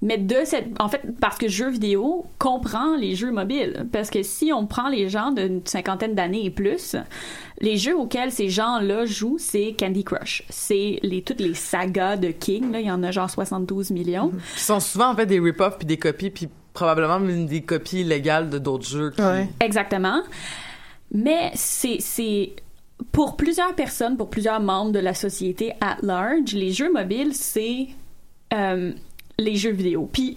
[0.00, 3.86] Mais de cette, en fait, parce que jeux vidéo comprend les jeux mobiles.
[3.92, 6.96] Parce que si on prend les gens d'une cinquantaine d'années et plus,
[7.60, 10.44] les jeux auxquels ces gens-là jouent, c'est Candy Crush.
[10.48, 14.32] C'est les, toutes les sagas de King, là, il y en a genre 72 millions.
[14.54, 18.00] Qui sont souvent en fait des rip-offs puis des copies puis probablement même des copies
[18.02, 19.10] illégales de d'autres jeux.
[19.10, 19.20] qui-
[19.60, 20.22] Exactement.
[21.12, 22.52] Mais c'est, c'est
[23.12, 27.88] pour plusieurs personnes, pour plusieurs membres de la société at large, les jeux mobiles, c'est
[28.54, 28.92] euh,
[29.38, 30.08] les jeux vidéo.
[30.12, 30.36] Puis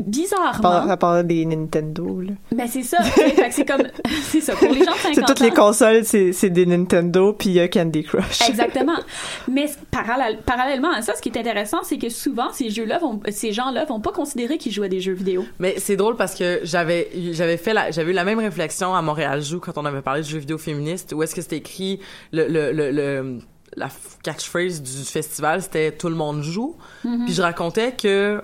[0.00, 2.32] bizarrement, à part des Nintendo, là.
[2.50, 3.02] ben c'est ça.
[3.02, 3.82] fait que c'est comme
[4.24, 7.32] c'est ça pour les gens de 50 C'est toutes les consoles, c'est c'est des Nintendo,
[7.32, 8.48] puis il y a Candy Crush.
[8.48, 8.96] Exactement.
[9.48, 13.20] Mais parallèle- parallèlement à ça, ce qui est intéressant, c'est que souvent ces jeux-là vont,
[13.30, 15.44] ces gens-là vont pas considérer qu'ils jouent à des jeux vidéo.
[15.60, 19.02] Mais c'est drôle parce que j'avais j'avais fait la j'avais eu la même réflexion à
[19.02, 22.00] Montréal Joue quand on avait parlé de jeux vidéo féministes où est-ce que c'était écrit
[22.32, 23.38] le le le, le-
[23.76, 23.88] la
[24.22, 27.24] catchphrase du festival c'était tout le monde joue Mhm.
[27.24, 28.42] puis je racontais que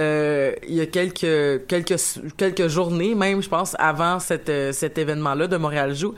[0.00, 1.96] euh, il y a quelques quelques
[2.36, 6.14] quelques journées même, je pense, avant cette, euh, cet événement-là de Montréal Joue,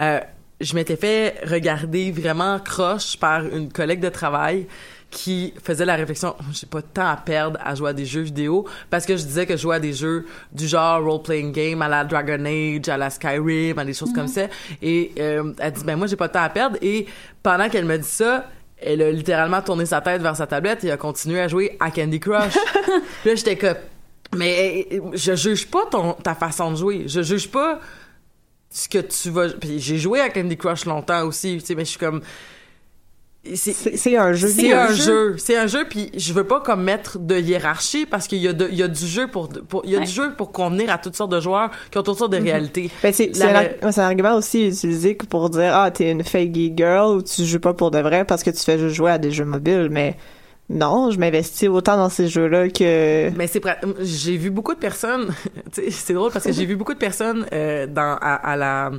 [0.00, 0.20] euh,
[0.60, 4.66] je m'étais fait regarder vraiment croche par une collègue de travail
[5.10, 8.22] qui faisait la réflexion j'ai pas de temps à perdre à jouer à des jeux
[8.22, 11.52] vidéo parce que je disais que je jouais à des jeux du genre role playing
[11.52, 14.46] game à la Dragon Age à la Skyrim à des choses comme ça.
[14.82, 17.06] Et euh, elle dit ben moi j'ai pas de temps à perdre et
[17.42, 18.46] pendant qu'elle me dit ça
[18.84, 21.90] elle a littéralement tourné sa tête vers sa tablette et a continué à jouer à
[21.90, 22.54] Candy Crush.
[23.24, 23.76] Là j'étais comme
[24.36, 27.04] mais euh, je juge pas ton ta façon de jouer.
[27.06, 27.80] Je juge pas
[28.70, 31.84] ce que tu vas puis j'ai joué à Candy Crush longtemps aussi tu sais mais
[31.84, 32.20] je suis comme
[33.54, 34.48] c'est un jeu.
[34.48, 38.26] c'est un jeu, c'est un jeu puis je veux pas comme mettre de hiérarchie parce
[38.26, 40.04] qu'il y a de, il y a du jeu pour, pour il y a Ouais.
[40.06, 42.90] du jeu pour convenir à toutes sortes de joueurs qui ont toutes sortes de réalités.
[43.02, 47.22] Ben, c'est c'est un, argument aussi utilisé pour dire ah t'es une fake girl ou
[47.22, 49.44] tu joues pas pour de vrai parce que tu fais juste jouer à des jeux
[49.44, 50.16] mobiles mais
[50.70, 53.60] non je m'investis autant dans ces jeux là que Mais c'est
[54.00, 55.34] j'ai vu beaucoup de personnes,
[55.90, 58.90] c'est drôle parce que j'ai vu beaucoup de personnes euh, dans à, à la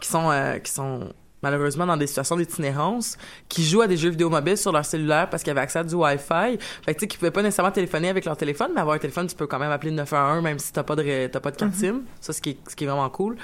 [0.00, 1.00] qui sont euh, qui sont
[1.44, 3.16] malheureusement dans des situations d'itinérance
[3.48, 5.84] qui jouent à des jeux vidéo mobiles sur leur cellulaire parce qu'ils avaient accès à
[5.84, 6.58] du Wi-Fi.
[6.84, 8.98] Fait que tu sais qu'ils pouvaient pas nécessairement téléphoner avec leur téléphone, mais avoir un
[8.98, 11.50] téléphone, tu peux quand même appeler le 911 même si t'as pas de t'as pas
[11.52, 12.00] de carte SIM.
[12.20, 13.36] Ça ce qui est ce qui est vraiment cool.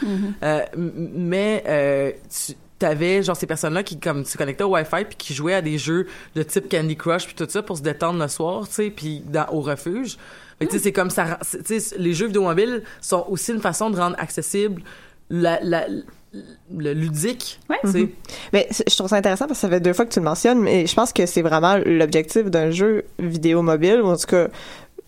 [0.43, 2.13] Euh, m- mais euh,
[2.47, 5.61] tu t'avais genre ces personnes-là qui comme se connectaient au Wi-Fi puis qui jouaient à
[5.61, 8.73] des jeux de type Candy Crush puis tout ça pour se détendre le soir, tu
[8.75, 10.17] sais, puis au refuge.
[10.71, 13.97] Sais c'est comme ça tu sais les jeux vidéo mobiles sont aussi une façon de
[13.99, 14.83] rendre accessible
[15.31, 15.87] la, la
[16.77, 17.77] le ludique, Ouais.
[17.85, 18.09] tu sais.
[18.53, 20.25] mais c'est- je trouve ça intéressant parce que ça fait deux fois que tu le
[20.25, 24.27] mentionnes mais je pense que c'est vraiment l'objectif d'un jeu vidéo mobile ou en tout
[24.29, 24.47] cas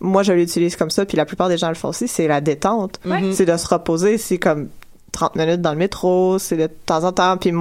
[0.01, 2.41] moi je l'utilise comme ça puis la plupart des gens le font aussi c'est la
[2.41, 3.31] détente Mhm.
[3.31, 4.67] c'est de se reposer c'est comme
[5.13, 7.37] 30 minutes dans le métro, c'est de temps en temps.
[7.37, 7.53] Puis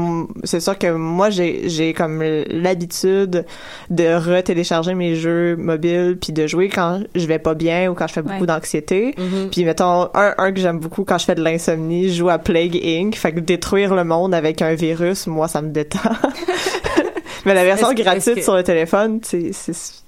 [0.42, 3.44] c'est sûr que moi, j'ai j'ai comme l'habitude
[3.90, 8.06] de retélécharger mes jeux mobiles puis de jouer quand je vais pas bien ou quand
[8.08, 8.46] je fais beaucoup Ouais.
[8.46, 9.14] d'anxiété.
[9.18, 9.50] Mhm.
[9.50, 12.38] Puis mettons, un, un que j'aime beaucoup quand je fais de l'insomnie, je joue à
[12.38, 13.14] Plague Inc.
[13.14, 15.98] Fait que détruire le monde avec un virus, moi, ça me détend.
[17.44, 19.50] Mais la version gratuite que- sur le téléphone, c'est...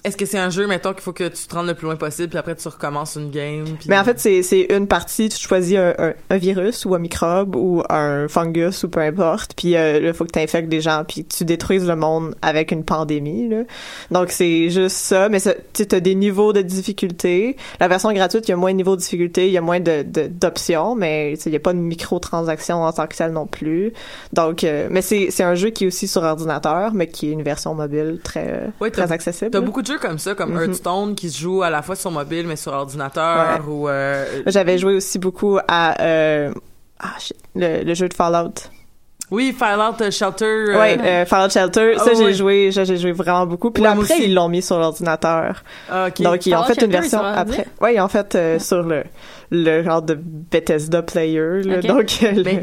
[0.04, 1.96] Est-ce que c'est un jeu mettons qu'il faut que tu te rendes le plus loin
[1.96, 5.30] possible puis après tu recommences une game puis Mais en fait, c'est c'est une partie,
[5.30, 9.54] tu choisis un, un, un virus ou un microbe ou un fungus ou peu importe,
[9.56, 12.34] puis euh, là, il faut que tu infectes des gens, puis tu détruises le monde
[12.42, 13.48] avec une pandémie.
[13.48, 13.62] Là.
[14.10, 17.56] Donc, c'est juste ça, mais tu as des niveaux de difficulté.
[17.80, 19.80] La version gratuite, il y a moins de niveaux de difficulté, il y a moins
[19.80, 23.46] de de- d'options, mais il n'y a pas de microtransactions en tant que telle non
[23.46, 23.92] plus.
[24.34, 27.32] Donc, euh, mais c'est c'est un jeu qui est aussi sur ordinateur, mais qui est
[27.32, 29.50] une version mobile très, Ouais, t'as- très accessible.
[29.50, 30.62] T'as beaucoup de jeux comme ça, comme Mhm.
[30.62, 33.64] Hearthstone, qui se joue à la fois sur mobile mais sur ordinateur Ouais.
[33.72, 36.52] ou euh, J'avais joué aussi beaucoup à euh,
[37.00, 37.14] ah,
[37.54, 38.54] le, le jeu de Fallout.
[39.30, 40.44] oui Fallout euh, Shelter.
[40.44, 42.32] euh, Ouais, euh, Fallout Shelter, ça Ah, j'ai ouais.
[42.34, 43.70] joué, ça, j'ai joué vraiment beaucoup.
[43.70, 44.24] Puis Ouais, là, après aussi.
[44.26, 45.62] ils l'ont mis sur l'ordinateur.
[45.90, 46.22] ah, ok.
[46.22, 47.66] Donc ils ont fait une version après.
[47.80, 49.02] Ouais, ils ont fait euh, sur le
[49.50, 51.80] le genre de Bethesda player là.
[51.80, 52.62] Donc euh, le- Mais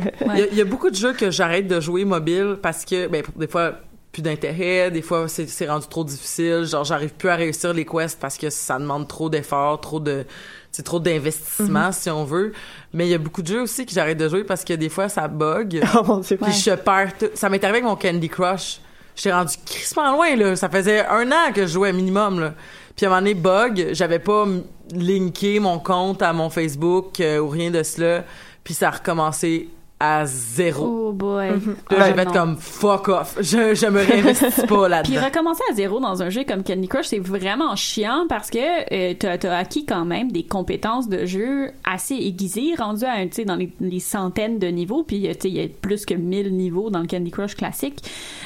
[0.50, 3.24] il y y, a beaucoup de jeux que j'arrête de jouer mobile parce que, ben,
[3.36, 3.74] des fois,
[4.12, 6.66] plus d'intérêt, des fois, c'est rendu trop difficile.
[6.66, 10.26] Genre, j'arrive plus à réussir les quests parce que ça demande trop d'efforts, trop de,
[10.72, 11.92] c'est trop d'investissement, Mhm.
[11.94, 12.52] si on veut.
[12.94, 14.90] Mais il y a beaucoup de jeux aussi que j'arrête de jouer parce que des
[14.90, 15.82] fois, ça bug.
[15.96, 16.38] oh mon dieu.
[16.42, 17.28] Puis je perds tout.
[17.36, 18.82] Ça m'est arrivé avec mon Candy Crush.
[19.16, 20.56] J'étais rendu crissement loin, là.
[20.56, 22.54] Ça faisait un an que je jouais minimum, là.
[22.96, 24.46] Puis à un moment donné, bug, j'avais pas
[24.94, 28.24] linké mon compte à mon Facebook euh, ou rien de cela.
[28.64, 29.70] Puis ça a recommencé
[30.04, 31.10] à zéro.
[31.10, 31.50] Oh boy.
[31.50, 31.56] Là,
[31.92, 32.32] Ah, j'ai fait non.
[32.32, 33.38] comme fuck off.
[33.40, 35.26] Je, je me réinvestis pas Puis là-dedans.
[35.26, 38.58] recommencer à zéro dans un jeu comme Candy Crush, c'est vraiment chiant parce que
[38.92, 43.28] euh, t'as as acquis quand même des compétences de jeu assez aiguisées, rendues à un,
[43.28, 45.04] tu sais, dans les, les centaines de niveaux.
[45.04, 47.56] Puis euh, tu sais, il y a plus que 1000 niveaux dans le Candy Crush
[47.56, 48.00] classique.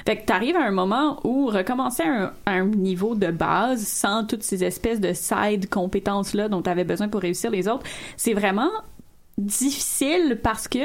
[0.06, 3.86] Fait que t'arrives à un moment où recommencer à un, à un niveau de base
[3.86, 7.86] sans toutes ces espèces de side compétences là dont t'avais besoin pour réussir les autres,
[8.18, 8.70] c'est vraiment
[9.38, 10.80] difficile parce que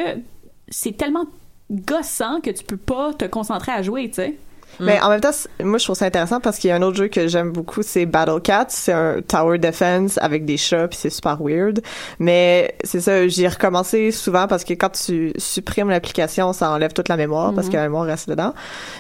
[0.71, 1.27] c'est tellement
[1.71, 4.39] gossant que tu peux pas te concentrer à jouer, tu sais.
[4.79, 5.31] Mais en même temps,
[5.63, 7.83] moi je trouve ça intéressant parce qu'il y a un autre jeu que j'aime beaucoup,
[7.83, 8.67] c'est Battle Cat.
[8.69, 11.81] C'est un tower defense avec des chats, puis c'est super weird.
[12.19, 16.93] Mais c'est ça, j'y ai recommencé souvent parce que quand tu supprimes l'application, ça enlève
[16.93, 17.73] toute la mémoire parce Mhm.
[17.73, 18.55] que la mémoire reste dedans.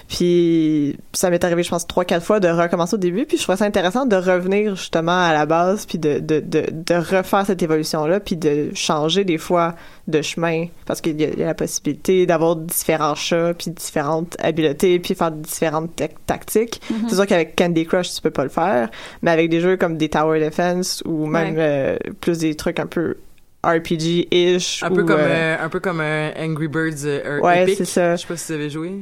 [0.08, 3.24] Puis ça m'est arrivé, je pense, trois, quatre fois de recommencer au début.
[3.26, 6.64] Puis je trouvais ça intéressant de revenir justement à la base, puis de, de, de,
[6.70, 9.74] de refaire cette évolution-là, puis de changer des fois
[10.08, 13.70] de chemin parce qu'il y, a- il y a la possibilité d'avoir différents chats, puis
[13.70, 15.90] différentes habiletés, puis faire différentes
[16.26, 16.80] tactiques.
[16.90, 17.08] Mhm.
[17.08, 18.90] C'est sûr qu'avec Candy Crush, tu peux pas le faire,
[19.22, 22.86] mais avec des jeux comme des Tower Defense ou même euh, plus des trucs un
[22.86, 23.16] peu
[23.62, 24.82] RPG-ish.
[24.82, 27.76] Un peu ou, comme, euh, euh, un peu comme euh, Angry Birds euh, Ouais, Epic.
[27.78, 28.16] c'est ça.
[28.16, 28.92] Je sais pas si vous avez joué.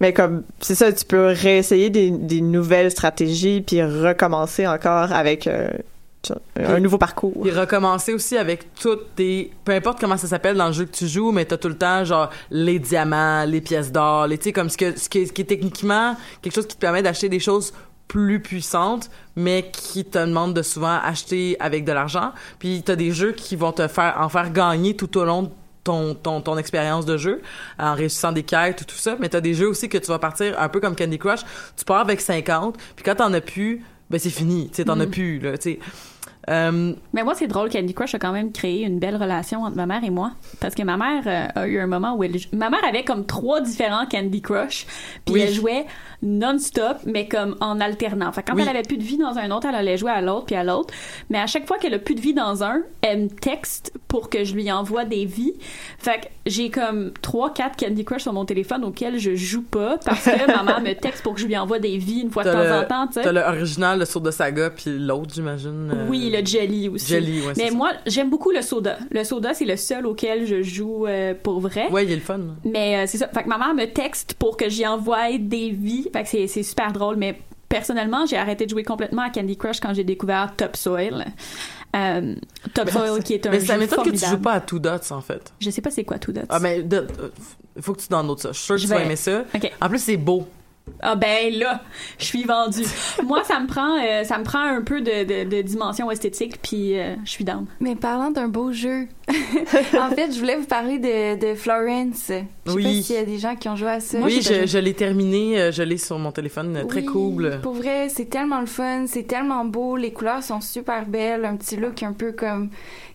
[0.00, 5.46] Mais comme, c'est ça, tu peux réessayer des, des nouvelles stratégies puis recommencer encore avec
[5.46, 5.68] euh,
[6.56, 7.46] un nouveau parcours.
[7.46, 10.96] Et recommencer aussi avec toutes tes, peu importe comment ça s'appelle dans le jeu que
[10.96, 14.44] tu joues, mais t'as tout le temps genre les diamants, les pièces d'or, les tu
[14.44, 16.80] sais comme ce que ce qui, est, ce qui est techniquement quelque chose qui te
[16.80, 17.72] permet d'acheter des choses
[18.08, 22.32] plus puissantes, mais qui te demandent de souvent acheter avec de l'argent.
[22.58, 25.48] Puis t'as des jeux qui vont te faire en faire gagner tout au long de
[25.82, 27.40] ton, ton, ton expérience de jeu
[27.78, 29.16] en réussissant des quêtes ou tout ça.
[29.18, 31.40] Mais t'as des jeux aussi que tu vas partir un peu comme Candy Crush.
[31.76, 34.68] Tu pars avec 50 puis quand t'en as plus ben c'est fini.
[34.68, 35.78] Tu sais t'en as plus là tu sais
[36.50, 39.76] euh, Mais moi, c'est drôle, Candy Crush a quand même créé une belle relation entre
[39.76, 40.32] ma mère et moi.
[40.60, 42.36] Parce que ma mère euh, a eu un moment où elle...
[42.52, 44.86] Ma mère avait comme trois différents Candy Crush,
[45.24, 45.40] puis Oui.
[45.42, 45.86] elle jouait
[46.22, 48.30] non-stop, mais comme en alternant.
[48.32, 48.62] Fait que quand Oui.
[48.62, 50.62] elle avait plus de vie dans un autre, elle allait jouer à l'autre, puis à
[50.64, 50.94] l'autre.
[51.30, 54.30] Mais à chaque fois qu'elle a plus de vie dans un, elle me texte pour
[54.30, 55.52] que je lui envoie des vies.
[55.98, 59.98] Fait que j'ai comme trois, quatre Candy Crush sur mon téléphone auxquels je joue pas
[60.04, 62.44] parce que ma mère me texte pour que je lui envoie des vies une fois
[62.44, 63.22] de temps le- en temps, tu sais.
[63.22, 67.06] t'as le original le Sour de Saga puis l'autre j'imagine euh, Oui, le jelly aussi.
[67.06, 68.98] Jelly, ouais, c'est Mais moi, j'aime beaucoup le soda.
[69.10, 71.88] Le soda, c'est le seul auquel je joue euh, pour vrai.
[71.90, 73.28] ouais il est le fun Mais euh, c'est ça.
[73.28, 76.08] Fait que ma mère me texte pour que j'y envoie des vies.
[76.12, 77.16] Fait que c'est, super drôle.
[77.16, 81.26] Mais personnellement, j'ai arrêté de jouer complètement à Candy Crush quand j'ai découvert Topsoil.
[81.94, 82.34] Euh,
[82.74, 85.10] Topsoil qui est un mais jeu ça m'étonne que tu joues pas à Two Dots
[85.10, 86.46] en fait Je sais pas c'est quoi tout d'autre.
[86.48, 87.28] ah mais de- euh,
[87.82, 89.44] faut que tu downloades ça je suis sûr que tu vas aimer ça
[89.78, 90.46] en plus c'est beau
[91.04, 91.82] Ah ben là,
[92.18, 92.84] je suis vendue.
[93.24, 96.60] Moi, ça me prend, euh, ça me prend un peu de, de, de dimension esthétique,
[96.62, 97.66] puis euh, je suis down.
[97.80, 102.28] Mais parlant d'un beau jeu, en fait, je voulais vous parler de, de Florence.
[102.28, 102.82] Je sais Oui.
[102.98, 104.18] pas s'il y a des gens qui ont joué à ça.
[104.22, 108.08] oui je, je l'ai terminé euh, je l'ai sur mon téléphone très cool Pour vrai,
[108.08, 112.02] c'est tellement le fun, c'est tellement beau, les couleurs sont super belles, un petit look
[112.04, 112.70] un peu comme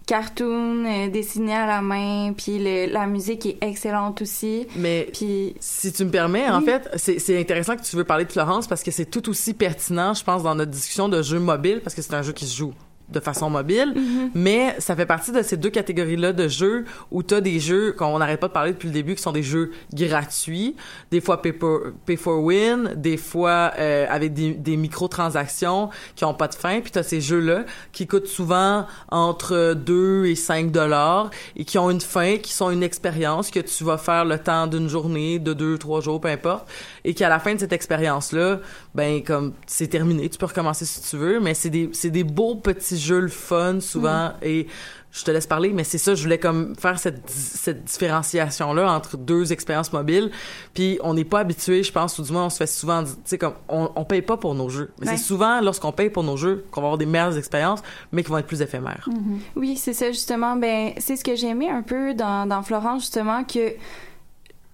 [0.08, 4.66] cartoon euh, dessiné à la main, puis le- la musique est excellente aussi.
[4.76, 8.26] mais Puis Si tu me permets, en fait, c'est c'est intéressant que tu veux parler
[8.26, 11.40] de Florence parce que c'est tout aussi pertinent, je pense, dans notre discussion de jeux
[11.40, 12.74] mobiles, parce que c'est un jeu qui se joue
[13.10, 14.32] de façon mobile, Mhm.
[14.36, 17.94] mais ça fait partie de ces deux catégories-là de jeux où tu as des jeux
[17.98, 20.76] qu'on n'arrête pas de parler depuis le début, qui sont des jeux gratuits,
[21.12, 26.26] des fois pay for, pay for win, des fois euh, avec des, des microtransactions qui
[26.26, 30.36] ont pas de fin, puis tu as ces jeux-là qui coûtent souvent entre 2 et
[30.36, 34.26] 5 dollars et qui ont une fin, qui sont une expérience que tu vas faire
[34.26, 36.68] le temps d'une journée, de deux, trois jours, peu importe,
[37.06, 38.60] et qu'à la fin de cette expérience-là,
[38.98, 42.24] ben comme c'est terminé, tu peux recommencer si tu veux, mais c'est des c'est des
[42.24, 44.66] beaux petits jeux le fun souvent et
[45.12, 49.18] je te laisse parler, mais c'est ça, je voulais comme faire cette, cette différenciation-là entre
[49.18, 50.30] deux expériences mobiles.
[50.76, 53.10] Puis on n'est pas habitué, je pense, ou du moins on se fait souvent, tu
[53.26, 54.92] sais, comme on, on paye pas pour nos jeux.
[55.00, 55.18] Mais Ouais.
[55.18, 57.82] c'est souvent lorsqu'on paye pour nos jeux qu'on va avoir des meilleures expériences,
[58.12, 59.08] mais qui vont être plus éphémères.
[59.56, 60.56] Oui, c'est ça, justement.
[60.56, 63.74] Ben, c'est ce que j'ai aimé un peu dans, dans Florence, justement, que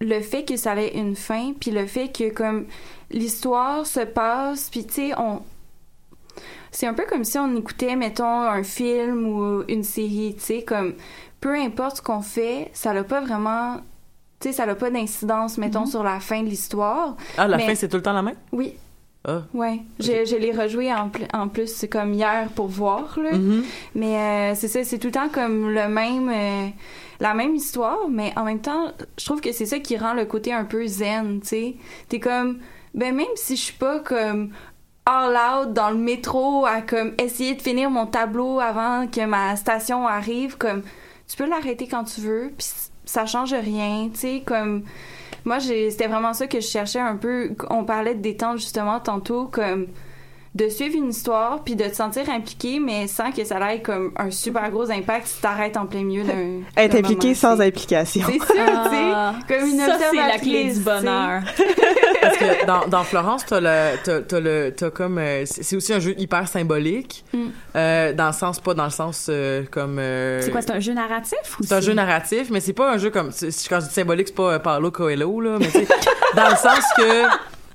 [0.02, 2.66] le fait que ça ait une fin, puis le fait que, comme,
[3.14, 5.42] l'histoire se passe, puis, tu sais, on...
[6.72, 10.64] C'est un peu comme si on écoutait, mettons, un film ou une série, tu sais,
[10.64, 10.94] comme,
[11.40, 13.78] peu importe ce qu'on fait, ça n'a pas vraiment...
[14.40, 17.16] Tu sais, ça n'a pas d'incidence, mettons, sur la fin de l'histoire.
[17.38, 18.36] Ah, la Mais- fin, c'est tout le temps la même?
[18.52, 18.74] Oui,
[19.26, 19.44] Ah.
[19.54, 19.80] ouais.
[20.00, 23.34] Je, je l'ai rejoué en, pl- en plus, c'est comme hier pour voir, là.
[23.38, 23.64] Mhm.
[23.96, 26.68] Mais euh, c'est ça, c'est tout le temps comme le même, euh,
[27.22, 30.26] la même histoire, mais en même temps, je trouve que c'est ça qui rend le
[30.26, 31.76] côté un peu zen, tu sais.
[32.10, 32.60] T'es comme,
[32.94, 34.52] ben même si je suis pas comme
[35.06, 39.56] all out dans le métro à comme essayer de finir mon tableau avant que ma
[39.56, 40.84] station arrive, comme
[41.28, 42.68] tu peux l'arrêter quand tu veux, puis
[43.06, 44.84] ça change rien, tu sais, comme
[45.46, 47.52] moi c'était vraiment ça que je cherchais un peu.
[47.70, 49.88] On parlait de détente justement tantôt comme
[50.56, 54.12] de suivre une histoire puis de te sentir impliqué mais sans que ça ait comme
[54.18, 57.68] un super gros impact si t'arrêtes en plein milieu d'un Être impliqué moment, sans c'est-
[57.68, 58.22] implication.
[58.30, 61.42] c'est ça Ah, tu sais comme une ça, c'est la clé du bonheur.
[62.22, 65.92] Parce que dans, dans Florence, t'as le, t'as, t'as le, t'as comme, euh, c'est aussi
[65.94, 67.48] un jeu hyper symbolique, Mm.
[67.76, 69.98] euh, dans le sens, pas dans le sens euh, comme.
[70.00, 72.92] euh, C'est quoi, c'est un jeu narratif ou C'est un jeu narratif, mais c'est pas
[72.94, 73.30] un jeu comme.
[73.70, 75.68] Quand je dis symbolique, c'est pas euh, Paulo Coelho, là, mais
[76.36, 77.24] dans le sens que.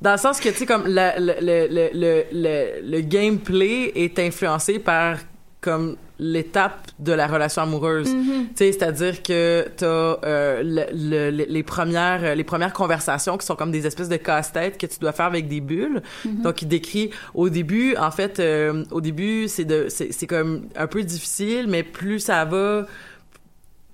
[0.02, 3.92] Dans le sens que, tu sais, comme la- le, le, le, le, le, le gameplay
[3.94, 5.16] est influencé par,
[5.60, 8.12] comme, l'étape de la relation amoureuse.
[8.12, 8.46] Mhm.
[8.48, 13.46] Tu sais, c'est-à-dire que t'as euh, le, le- le- les premières les premières conversations qui
[13.46, 16.02] sont comme des espèces de casse-tête que tu dois faire avec des bulles.
[16.24, 20.62] Donc il décrit au début en fait euh, au début c'est de c'est c'est comme
[20.74, 22.86] un peu difficile mais plus ça va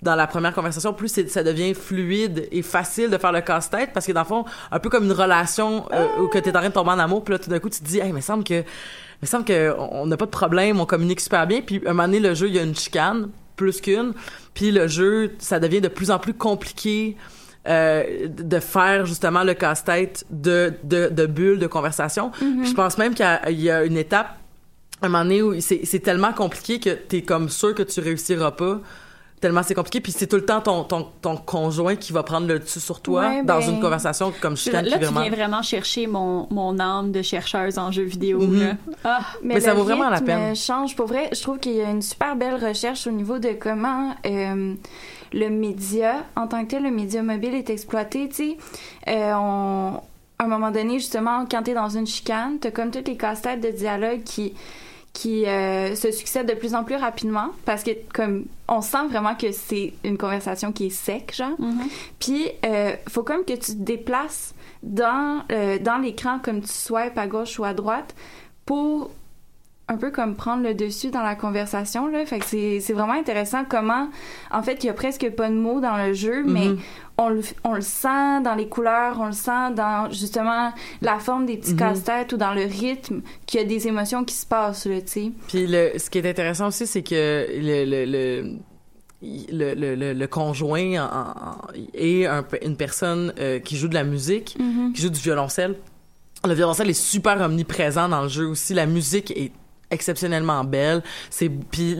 [0.05, 4.05] dans la première conversation, plus ça devient fluide et facile de faire le casse-tête parce
[4.05, 6.69] que dans le fond, un peu comme une relation euh, où que t'es en train
[6.69, 8.43] de tomber en amour, puis là tout d'un coup tu te dis, hey, mais semble
[8.45, 8.61] que,
[9.21, 11.93] me semble que on n'a pas de problème, on communique super bien, puis à un
[11.93, 14.13] moment donné le jeu il y a une chicane plus qu'une,
[14.53, 17.17] puis le jeu ça devient de plus en plus compliqué.
[17.67, 22.29] euh, de faire justement le casse-tête de, de, de bulles de conversation.
[22.29, 24.37] Puis Je pense même qu'il y a- il y a une étape
[25.01, 28.51] un moment donné où c'est c'est tellement compliqué que t'es comme sûr que tu réussiras
[28.51, 28.79] pas
[29.45, 32.47] tellement c'est compliqué puis c'est tout le temps ton, ton, ton conjoint qui va prendre
[32.47, 35.21] le dessus sur toi Ouais, dans ben, une conversation comme je Là, qui tu vraiment
[35.21, 38.39] viens vraiment chercher mon, mon âme de chercheuse en jeux vidéo.
[38.39, 38.59] Mhm.
[38.59, 38.73] là.
[39.03, 40.55] Ah, Mais ça vaut vraiment la peine.
[40.55, 40.95] change.
[40.95, 44.15] Pour vrai, je trouve qu'il y a une super belle recherche au niveau de comment
[44.25, 44.73] euh,
[45.33, 48.27] le média, en tant que tel, le média mobile est exploité.
[48.29, 48.57] Tu sais,
[49.07, 49.99] Euh, on-
[50.39, 53.61] à un moment donné, justement, quand t'es dans une chicane, t'as comme toutes les casse-têtes
[53.61, 54.53] de dialogue qui
[55.15, 59.33] qui euh, se succèdent de plus en plus rapidement parce que comme on sent vraiment
[59.33, 61.87] que c'est une conversation qui est sec genre mhm.
[62.19, 64.53] puis, euh, faut comme que tu te déplaces
[64.83, 68.13] dans, euh, dans l'écran comme tu swipes à gauche ou à droite
[68.65, 69.09] pour
[69.87, 72.07] un peu comme prendre le dessus dans la conversation.
[72.07, 72.25] Là.
[72.25, 74.09] Fait que c'est, c'est vraiment intéressant comment,
[74.51, 76.79] en fait, il y a presque pas de mots dans le jeu, mais Mhm.
[77.19, 80.73] on le, on le sent dans les couleurs, on le sent dans justement
[81.03, 81.77] la forme des petits Mhm.
[81.79, 85.07] casse-têtes ou dans le rythme qu'il y a des émotions qui se passent, là, tu
[85.07, 85.31] sais.
[85.49, 88.57] Puis le, ce qui est intéressant aussi, c'est que le, le, le,
[89.51, 94.57] le, le, le- le conjoint en- un une personne euh, qui joue de la musique,
[94.95, 95.75] qui joue du violoncelle.
[96.43, 98.73] Le violoncelle est super omniprésent dans le jeu aussi.
[98.73, 99.51] La musique est
[99.95, 101.01] exceptionnellement belle.
[101.29, 101.97] C'est puis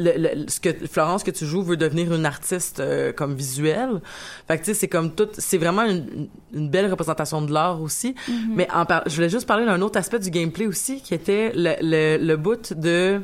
[0.48, 4.02] ce que Florence que tu joues veut devenir une artiste euh, comme visuelle.
[4.48, 7.82] Fait que tu sais c'est comme tout c'est vraiment une, une belle représentation de l'art
[7.82, 8.14] aussi.
[8.54, 11.52] Mais en par- je voulais juste parler d'un autre aspect du gameplay aussi qui était
[11.56, 13.20] le le, le bout de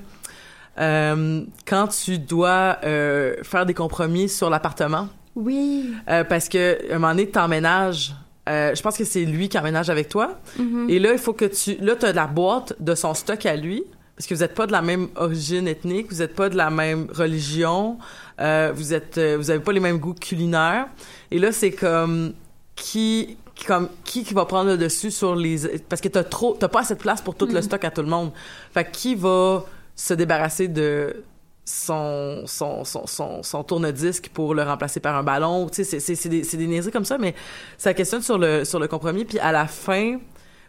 [0.80, 5.92] euh, quand tu dois euh, faire des compromis sur l'appartement Oui.
[6.10, 8.14] euh, parce que à un moment donné t'emménages
[8.48, 10.90] je pense que c'est lui qui emménage avec toi Mhm.
[10.90, 13.56] et là il faut que tu là tu as la boîte de son stock à
[13.56, 13.84] lui
[14.22, 16.70] parce que vous êtes pas de la même origine ethnique vous êtes pas de la
[16.70, 17.98] même religion
[18.40, 20.86] euh, vous êtes euh, vous avez pas les mêmes goûts culinaires.
[21.32, 22.34] Et là c'est comme
[22.76, 26.68] qui comme qui qui va prendre le dessus sur les parce que t'as trop t'as
[26.68, 28.32] pas assez de place pour tout le stock à tout le monde.
[28.72, 29.66] Fait que qui va
[29.96, 31.24] se débarrasser de
[31.66, 35.68] son son son son, son tourne-disque pour le remplacer par un ballon?
[35.68, 37.34] Tu sais c'est c'est c'est des c'est des niaiseries comme ça mais
[37.80, 39.26] ça questionne sur le sur le compromis.
[39.26, 40.20] Puis à la fin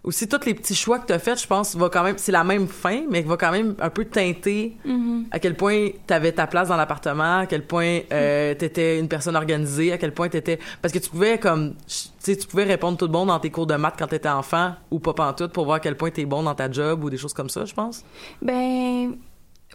[0.05, 2.33] aussi tous les petits choix que tu as faits je pense va quand même c'est
[2.33, 5.27] la même fin mais va quand même un peu teinter Mhm.
[5.31, 9.37] à quel point t'avais ta place dans l'appartement, à quel point euh, t'étais une personne
[9.37, 12.97] organisée, à quel point t'étais parce que tu pouvais comme tu sais tu pouvais répondre
[12.99, 15.77] tout bon dans tes cours de maths quand t'étais enfant ou pas pantoute pour voir
[15.77, 18.05] à quel point t'es bon dans ta job ou des choses comme ça, je pense.
[18.41, 19.17] Ben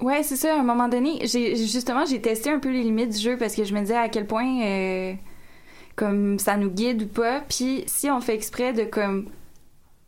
[0.02, 0.56] ouais, c'est ça.
[0.56, 3.56] À un moment donné, j'ai justement j'ai testé un peu les limites du jeu parce
[3.56, 5.14] que je me disais à quel point euh,
[5.96, 7.42] comme ça nous guide ou pas.
[7.48, 9.26] Puis si on fait exprès de comme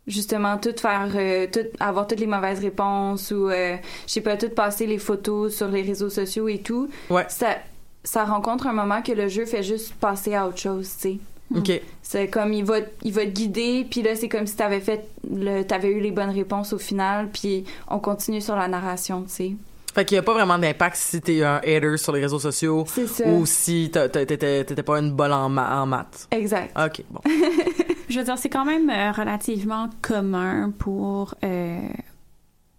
[0.08, 3.76] justement tout faire euh, tout avoir toutes les mauvaises réponses ou euh,
[4.08, 7.26] je sais pas tout passer les photos sur les réseaux sociaux et tout Ouais.
[7.30, 7.58] ça
[8.04, 11.18] ça rencontre un moment que le jeu fait juste passer à autre chose tu sais
[11.56, 11.82] OK.
[12.02, 15.08] c'est comme il va il va te guider puis là c'est comme si t'avais fait
[15.30, 19.30] le t'avais eu les bonnes réponses au final puis on continue sur la narration tu
[19.30, 19.52] sais
[19.94, 22.86] Fait qu'il y a pas vraiment d'impact si t'es un hater sur les réseaux sociaux
[23.26, 26.28] ou si t'étais pas une bonne en, ma- en maths.
[26.32, 27.22] exact OK, bon.
[28.10, 31.80] Je veux dire, c'est quand même euh, relativement commun pour euh,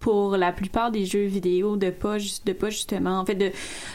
[0.00, 3.50] pour la plupart des jeux vidéo de pas de pas justement en fait de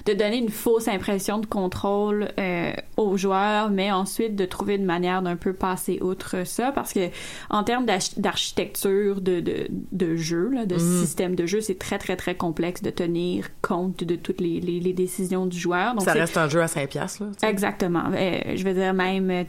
[0.05, 4.85] de donner une fausse impression de contrôle euh, aux joueurs mais ensuite de trouver une
[4.85, 7.09] manière d'un peu passer outre ça parce que
[7.49, 10.99] en termes d'arch- d'architecture de, de de jeu là, de Mhm.
[11.01, 14.79] système de jeu c'est très très très complexe de tenir compte de toutes les les,
[14.79, 17.49] les décisions du joueur donc ça reste un jeu à 5 piastres là.
[17.49, 19.43] exactement Euh, je veux dire même euh,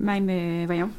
[0.00, 0.90] même euh, voyons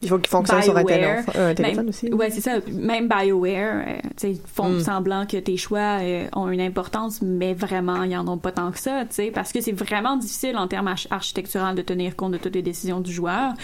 [0.00, 2.12] Il faut qu'il fonctionne sur un, téléphone- un téléphone même- aussi.
[2.12, 2.58] Ouais, c'est ça.
[2.72, 4.80] Même BioWare, euh, tu sais, font Mm.
[4.80, 8.70] semblant que tes choix euh, ont une importance, mais vraiment, ils en ont pas tant
[8.70, 12.14] que ça, tu sais, parce que c'est vraiment difficile en termes arch- architectural de tenir
[12.14, 13.54] compte de toutes les décisions du joueur.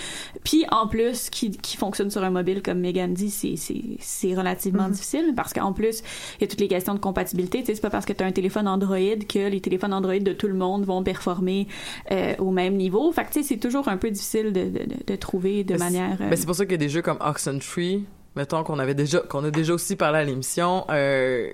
[0.43, 4.35] Puis, en plus, qui, qui fonctionne sur un mobile, comme Megan dit, c'est, c'est, c'est
[4.35, 6.03] relativement difficile, parce qu'en plus,
[6.39, 8.25] il y a toutes les questions de compatibilité, tu sais, c'est pas parce que tu
[8.25, 11.69] as un téléphone Android que les téléphones Android de tout le monde vont performer
[12.11, 13.13] euh, au même niveau.
[13.13, 15.77] Fait que, tu sais, c'est toujours un peu difficile de, de, de- de trouver de
[15.77, 16.19] manière...
[16.25, 18.05] euh, Mais c'est pour ça qu'il y a des jeux comme Oxenfree,
[18.37, 21.49] mettons qu'on avait déjà qu'on a déjà aussi parlé à l'émission, euh,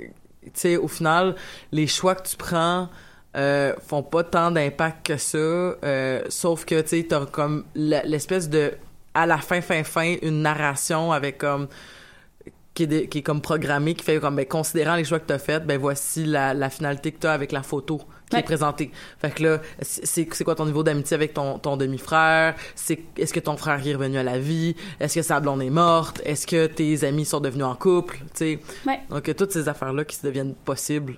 [0.44, 1.34] tu sais au final
[1.72, 2.88] les choix que tu prends
[3.36, 8.72] euh, font pas tant d'impact que ça, euh, sauf que tu t'as comme l'espèce de
[9.14, 11.68] à la fin fin fin une narration avec comme
[12.74, 15.32] qui est, qui est comme programmée qui fait comme ben, considérant les choix que tu
[15.32, 18.00] as faits ben voici la, la finalité que tu as avec la photo
[18.30, 18.40] qui Ouais.
[18.40, 22.54] est présentée fait que là c'est quoi ton niveau d'amitié avec ton, ton demi-frère?
[22.74, 24.74] C'est est-ce que ton frère est revenu à la vie?
[25.00, 26.20] Est-ce que sa blonde est morte?
[26.24, 28.16] Est-ce que tes amis sont devenus en couple?
[28.18, 28.58] Tu sais?
[28.86, 29.00] Ouais.
[29.10, 31.16] donc euh, toutes ces affaires là qui se deviennent possibles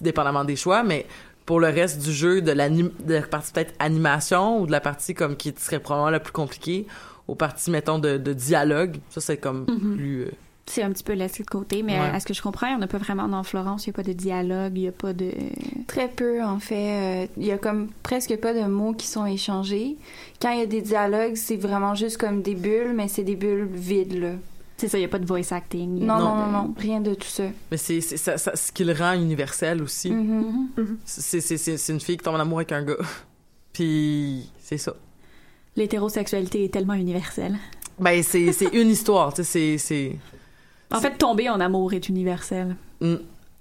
[0.00, 1.06] dépendamment des choix mais
[1.44, 5.14] pour le reste du jeu de, de la partie peut-être animation ou de la partie
[5.14, 6.86] comme qui serait probablement la plus compliquée
[7.28, 9.96] aux parties mettons de, de dialogue ça c'est comme Mhm.
[9.96, 10.30] plus euh,
[10.68, 12.10] c'est un petit peu laissé de côté, mais Ouais.
[12.12, 14.02] à ce que je comprends, on n'a pas vraiment dans Florence, il n'y a pas
[14.02, 15.30] de dialogue, il n'y a pas de...
[15.86, 17.24] Très peu, en fait.
[17.24, 19.96] Euh, Il y a comme presque pas de mots qui sont échangés.
[20.42, 23.36] Quand il y a des dialogues, c'est vraiment juste comme des bulles, mais c'est des
[23.36, 24.32] bulles vides, là.
[24.78, 25.96] C'est ça, il n'y a pas de voice acting.
[25.98, 27.44] il a Non, non, de- non, non, rien de tout ça.
[27.70, 30.10] Mais c'est c'est ça, ça- ce qui le rend universel aussi.
[30.10, 30.68] Mhm.
[31.06, 32.96] C'est c'est- c'est- c'est une fille qui tombe en amour avec un gars.
[33.72, 34.94] Puis c'est ça.
[35.76, 37.56] L'hétérosexualité est tellement universelle.
[37.98, 40.16] Ben, c'est c'est une histoire, tu sais, c'est- c'est...
[40.92, 42.76] En fait, tomber en amour est universel.
[43.00, 43.14] Mm.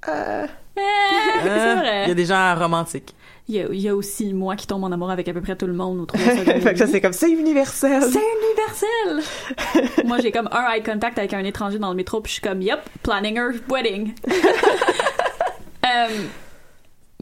[0.08, 0.48] Euh,
[0.78, 0.82] Euh,
[1.44, 2.04] c'est vrai.
[2.06, 3.16] Il y a des gens romantiques.
[3.48, 5.40] Il y, a, il y a aussi moi qui tombe en amour avec à peu
[5.42, 8.02] près tout le monde au fait que ça, c'est comme c'est universel.
[8.02, 8.20] C'est
[9.14, 10.04] universel!
[10.06, 12.42] moi, j'ai comme un eye contact avec un étranger dans le métro, puis je suis
[12.42, 14.14] comme, yep, planning her wedding.
[15.86, 16.08] Euh,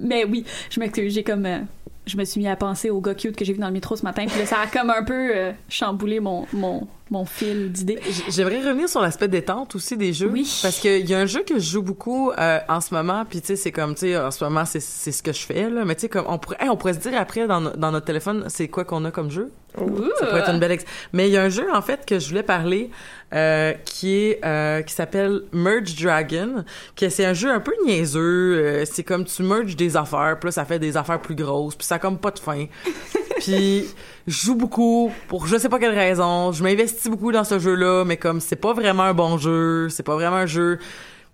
[0.01, 1.45] mais oui, je m'excuse, j'ai comme.
[1.45, 1.60] euh,
[2.06, 3.95] je me suis mis à penser au gars cute que j'ai vu dans le métro
[3.95, 7.72] ce matin, puis là, ça a comme un peu euh, chamboulé mon, mon, mon fil
[7.72, 7.99] d'idées.
[8.10, 10.30] J- J'aimerais revenir sur l'aspect détente aussi des jeux.
[10.32, 10.60] Oui.
[10.62, 13.41] Parce qu'il y a un jeu que je joue beaucoup euh, en ce moment, puis
[13.41, 15.86] tu sais, c'est comme, tu sais, en ce moment, c'est ce que je fais, là.
[15.86, 18.06] Mais tu sais, comme, on pourrait, hey, on pourrait se dire après dans, dans notre
[18.06, 19.51] téléphone, c'est quoi qu'on a comme jeu?
[19.76, 20.86] Ça pourrait être une belle ex...
[21.14, 22.91] Mais il y a un jeu, en fait, que je voulais parler,
[23.34, 26.64] euh, qui est, euh, qui s'appelle Merge Dragon,
[26.95, 28.20] que c'est un jeu un peu niaiseux.
[28.22, 31.76] euh, c'est comme tu merges des affaires, puis là, ça fait des affaires plus grosses,
[31.76, 32.66] puis ça a comme pas de fin.
[33.43, 33.85] Puis
[34.25, 36.51] je joue beaucoup pour je sais pas quelle raison.
[36.51, 40.03] Je m'investis beaucoup dans ce jeu-là, mais comme c'est pas vraiment un bon jeu, c'est
[40.03, 40.79] pas vraiment un jeu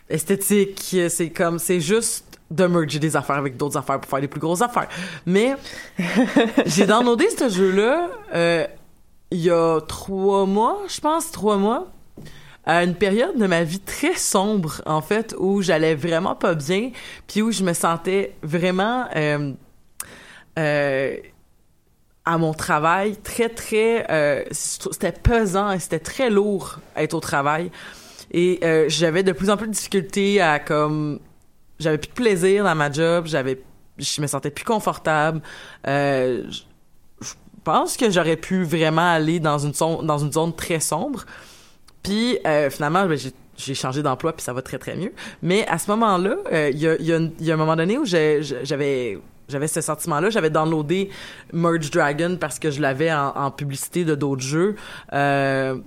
[0.09, 4.27] esthétique, c'est comme c'est juste de merger des affaires avec d'autres affaires pour faire des
[4.27, 4.89] plus grosses affaires.
[5.27, 5.55] Mais
[6.65, 8.65] j'ai downloadé ce jeu-là euh,
[9.31, 11.87] il y a trois mois, je pense, trois mois,
[12.65, 16.91] à une période de ma vie très sombre, en fait, où j'allais vraiment pas bien,
[17.27, 19.53] puis où je me sentais vraiment euh,
[20.57, 21.17] euh,
[22.29, 24.05] à mon travail très, très...
[24.11, 27.71] euh, c'était pesant et c'était très lourd être au travail.
[28.29, 31.19] Et euh, j'avais de plus en plus de difficultés à, comme...
[31.79, 33.59] J'avais plus de plaisir dans ma job, j'avais...
[33.97, 35.41] Je me sentais plus confortable.
[35.87, 36.61] Euh, je-
[37.63, 41.25] pense que j'aurais pu vraiment aller dans une zone, dans une zone très sombre.
[42.03, 42.37] Puis
[42.71, 43.19] finalement, ben,
[43.57, 45.11] j'ai changé d'emploi puis ça va très très mieux.
[45.41, 46.37] Mais à ce moment-là,
[46.71, 49.19] il y, a, un moment donné où j'avais
[49.49, 51.09] j'avais ce sentiment-là, j'avais downloadé
[51.51, 54.75] Merge Dragon parce que je l'avais en, publicité de d'autres jeux.
[55.13, 55.77] Euh,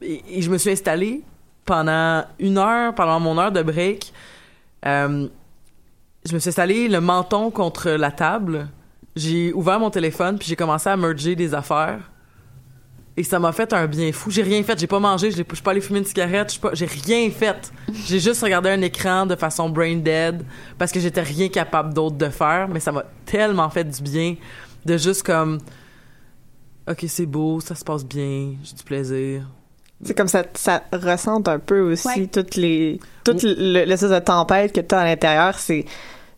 [0.00, 1.22] et, je me suis installé
[1.64, 4.12] pendant une heure, pendant mon heure de break.
[4.84, 5.28] Euh,
[6.24, 8.68] je me suis installé le menton contre la table.
[9.16, 12.11] J'ai ouvert mon téléphone puis j'ai commencé à merger des affaires.
[13.16, 14.30] Et ça m'a fait un bien fou.
[14.30, 14.78] J'ai rien fait.
[14.78, 15.30] J'ai pas mangé.
[15.30, 16.58] Je suis pas allé fumer une cigarette.
[16.72, 17.70] J'ai rien fait.
[18.06, 20.42] J'ai juste regardé un écran de façon brain dead
[20.78, 22.68] parce que j'étais rien capable d'autre de faire.
[22.68, 24.36] Mais ça m'a tellement fait du bien
[24.86, 25.58] de juste comme.
[26.88, 29.42] Ok, c'est beau, ça se passe bien, j'ai du plaisir.
[30.04, 32.26] C'est comme ça, ça ressente un peu aussi Ouais.
[32.26, 35.56] toutes les, toute le- l'espèce de tempête que tu as à l'intérieur.
[35.60, 35.84] C'est,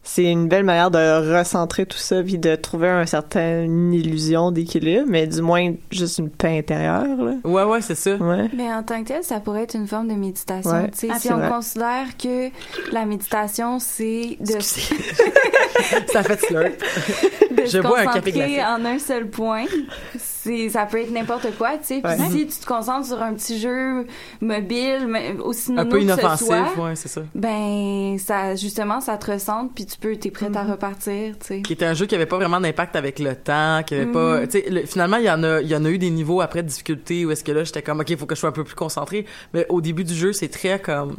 [0.07, 4.51] c'est une belle manière de recentrer tout ça puis de trouver un certain une illusion
[4.51, 7.17] d'équilibre, mais du moins juste une paix intérieure.
[7.17, 7.33] Là.
[7.45, 8.15] Ouais, ouais, c'est ça.
[8.17, 8.49] Ouais.
[8.55, 10.71] Mais en tant que tel, ça pourrait être une forme de méditation.
[10.71, 10.91] Ouais.
[10.91, 11.49] Tu sais, Ah, on vrai.
[11.49, 12.51] considère que
[12.93, 14.61] la méditation, c'est de,
[16.13, 16.73] ça fait slurp.
[17.51, 18.63] de Je se bois un café glacé.
[18.63, 19.65] en un seul point,
[20.71, 22.01] ça peut être n'importe quoi, tu sais.
[22.03, 22.29] Puis Ouais.
[22.31, 24.07] si tu te concentres sur un petit jeu
[24.41, 27.23] mobile, mais aussi Un peu ce inoffensif, soit, ouais, c'est ça.
[27.35, 30.57] ben ça justement ça te ressente puis tu peux t'es prête Mm-hmm.
[30.59, 31.63] à repartir, tu sais.
[31.63, 34.41] Qui était un jeu qui avait pas vraiment d'impact avec le temps, qui avait pas,
[34.41, 34.49] Mhm.
[34.49, 36.41] tu sais, le- finalement il y en a, il y en a eu des niveaux
[36.43, 38.51] après de difficulté où est-ce que là j'étais comme ok, il faut que je sois
[38.51, 39.25] un peu plus concentré.
[39.55, 41.17] Mais au début du jeu c'est très comme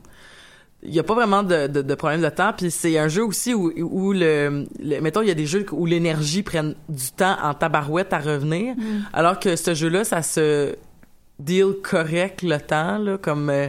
[0.88, 3.24] il y a pas vraiment de, de, de problème de temps puis c'est un jeu
[3.26, 7.12] aussi où, où le, le mettons il y a des jeux où l'énergie prenne du
[7.12, 8.76] temps en tabarouette à revenir.
[9.14, 10.76] Alors que ce jeu là ça se
[11.40, 13.68] deal correct le temps là comme euh,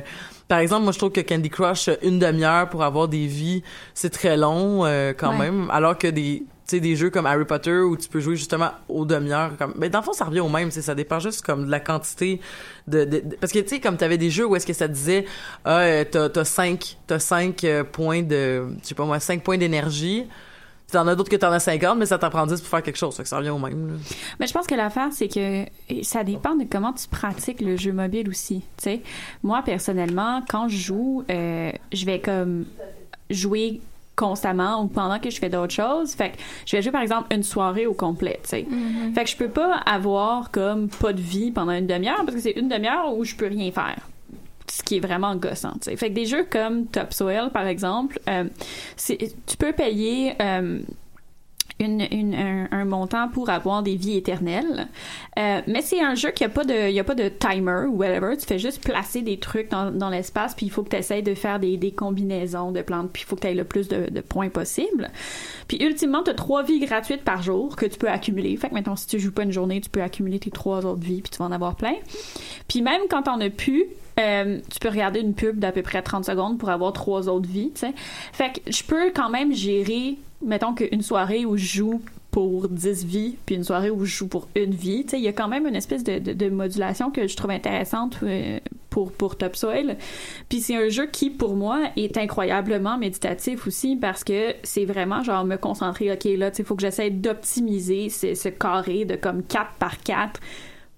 [0.49, 3.63] par exemple moi je trouve que Candy Crush une demi-heure pour avoir des vies
[3.95, 5.51] c'est très long euh, quand Ouais.
[5.51, 5.69] même.
[5.71, 9.05] Alors que des sais des jeux comme Harry Potter où tu peux jouer justement aux
[9.05, 11.71] demi-heures comme mais dans le fond ça revient au même ça dépend juste comme de
[11.71, 12.41] la quantité
[12.89, 15.25] de, parce que tu sais comme t'avais des jeux où est-ce que ça disait
[15.65, 19.43] ah euh, t'as t'as cinq t'as cinq euh, points de je sais pas moi cinq
[19.43, 20.27] points d'énergie
[20.93, 22.97] T'en as d'autres que t'en as 50, mais ça t'en prend 10 pour faire quelque
[22.97, 23.17] chose.
[23.17, 23.99] Fait que ça revient au même.
[24.39, 25.65] Mais je pense que l'affaire, c'est que
[26.03, 28.63] ça dépend de comment tu pratiques le jeu mobile aussi.
[29.43, 32.67] Moi personnellement, quand je joue, euh, je vais comme
[33.31, 33.81] jouer
[34.17, 36.15] constamment ou pendant que je fais d'autres choses.
[36.15, 38.67] Fait que je vais jouer par exemple une soirée au complet, tu sais.
[39.15, 42.41] Fait que je peux pas avoir comme pas de vie pendant une demi-heure parce que
[42.41, 44.09] c'est une demi-heure où je peux rien faire.
[44.69, 45.97] Ce qui est vraiment gossant, tu sais.
[45.97, 48.45] Fait que des jeux comme Topsoil, par exemple, euh,
[49.07, 50.81] tu peux payer euh,
[51.81, 54.89] un, un montant pour avoir des vies éternelles.
[55.39, 57.97] Euh, mais c'est un jeu qui a pas de, y a pas de timer ou
[57.97, 58.37] whatever.
[58.37, 61.23] Tu fais juste placer des trucs dans, dans l'espace, puis il faut que tu essayes
[61.23, 63.89] de faire des, des combinaisons de plantes, puis il faut que tu aies le plus
[63.89, 65.11] de, de points possible.
[65.69, 68.57] Puis ultimement, tu as trois vies gratuites par jour que tu peux accumuler.
[68.57, 71.03] Fait que maintenant, si tu joues pas une journée, tu peux accumuler tes trois autres
[71.03, 71.95] vies, puis tu vas en avoir plein.
[72.69, 73.87] Puis même quand t'en as plus,
[74.19, 77.49] euh, tu peux regarder une pub d'à peu près 30 secondes pour avoir trois autres
[77.49, 77.93] vies, tu sais.
[78.33, 82.03] Fait que je peux quand même gérer, mettons qu'une soirée où je joue
[82.37, 85.05] pour 10 vies, puis une soirée où je joue pour une vie.
[85.05, 87.35] Tu sais, il y a quand même une espèce de, de, de modulation que je
[87.35, 88.61] trouve intéressante euh,
[88.91, 89.97] pour, pour Topsoil.
[90.51, 95.23] Puis c'est un jeu qui, pour moi, est incroyablement méditatif aussi parce que c'est vraiment
[95.23, 99.17] genre me concentrer, OK, là, tu sais, faut que j'essaie d'optimiser ce, ce carré de
[99.17, 100.39] comme 4 par 4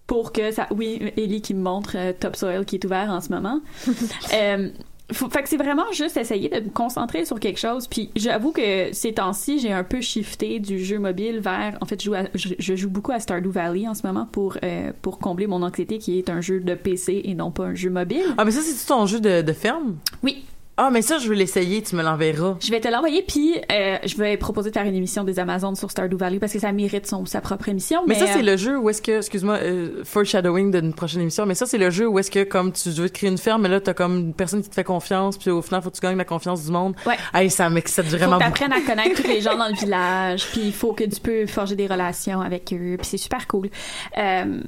[0.08, 0.66] pour que ça...
[0.74, 3.60] Oui, Ellie qui me montre euh, Topsoil qui est ouvert en ce moment.
[4.34, 4.70] Euh,
[5.12, 7.86] faut- fait que c'est vraiment juste essayer de me concentrer sur quelque chose.
[7.86, 11.78] Puis j'avoue que ces temps-ci, j'ai un peu shifté du jeu mobile vers.
[11.80, 14.26] En fait, je joue, à- je, je joue beaucoup à Stardew Valley en ce moment
[14.30, 17.64] pour euh, pour combler mon anxiété, qui est un jeu de PC et non pas
[17.66, 18.24] un jeu mobile.
[18.36, 19.96] Ah, mais ça, c'est ton jeu de, de ferme?
[20.22, 20.44] Oui.
[20.80, 22.56] Ah, mais ça, je veux l'essayer, tu me l'enverras.
[22.60, 25.74] Je vais te l'envoyer, puis euh, je vais proposer de faire une émission des Amazones
[25.74, 28.02] sur Stardew Valley parce que ça mérite son, sa propre émission.
[28.06, 31.46] Mais, ça, c'est euh, le jeu où est-ce que, excuse-moi, euh, foreshadowing d'une prochaine émission,
[31.46, 33.62] mais ça, c'est le jeu où est-ce que, comme tu veux te créer une ferme,
[33.62, 35.96] mais là, t'as comme une personne qui te fait confiance, puis au final, faut que
[35.96, 36.94] tu gagnes la confiance du monde.
[37.04, 37.16] Ouais.
[37.34, 38.58] Hey, ça m'excite faut vraiment que beaucoup.
[38.60, 41.46] t'apprennes à connaître tous les gens dans le village, puis il faut que tu peux
[41.46, 43.68] forger des relations avec eux, puis c'est super cool.
[44.16, 44.60] Euh,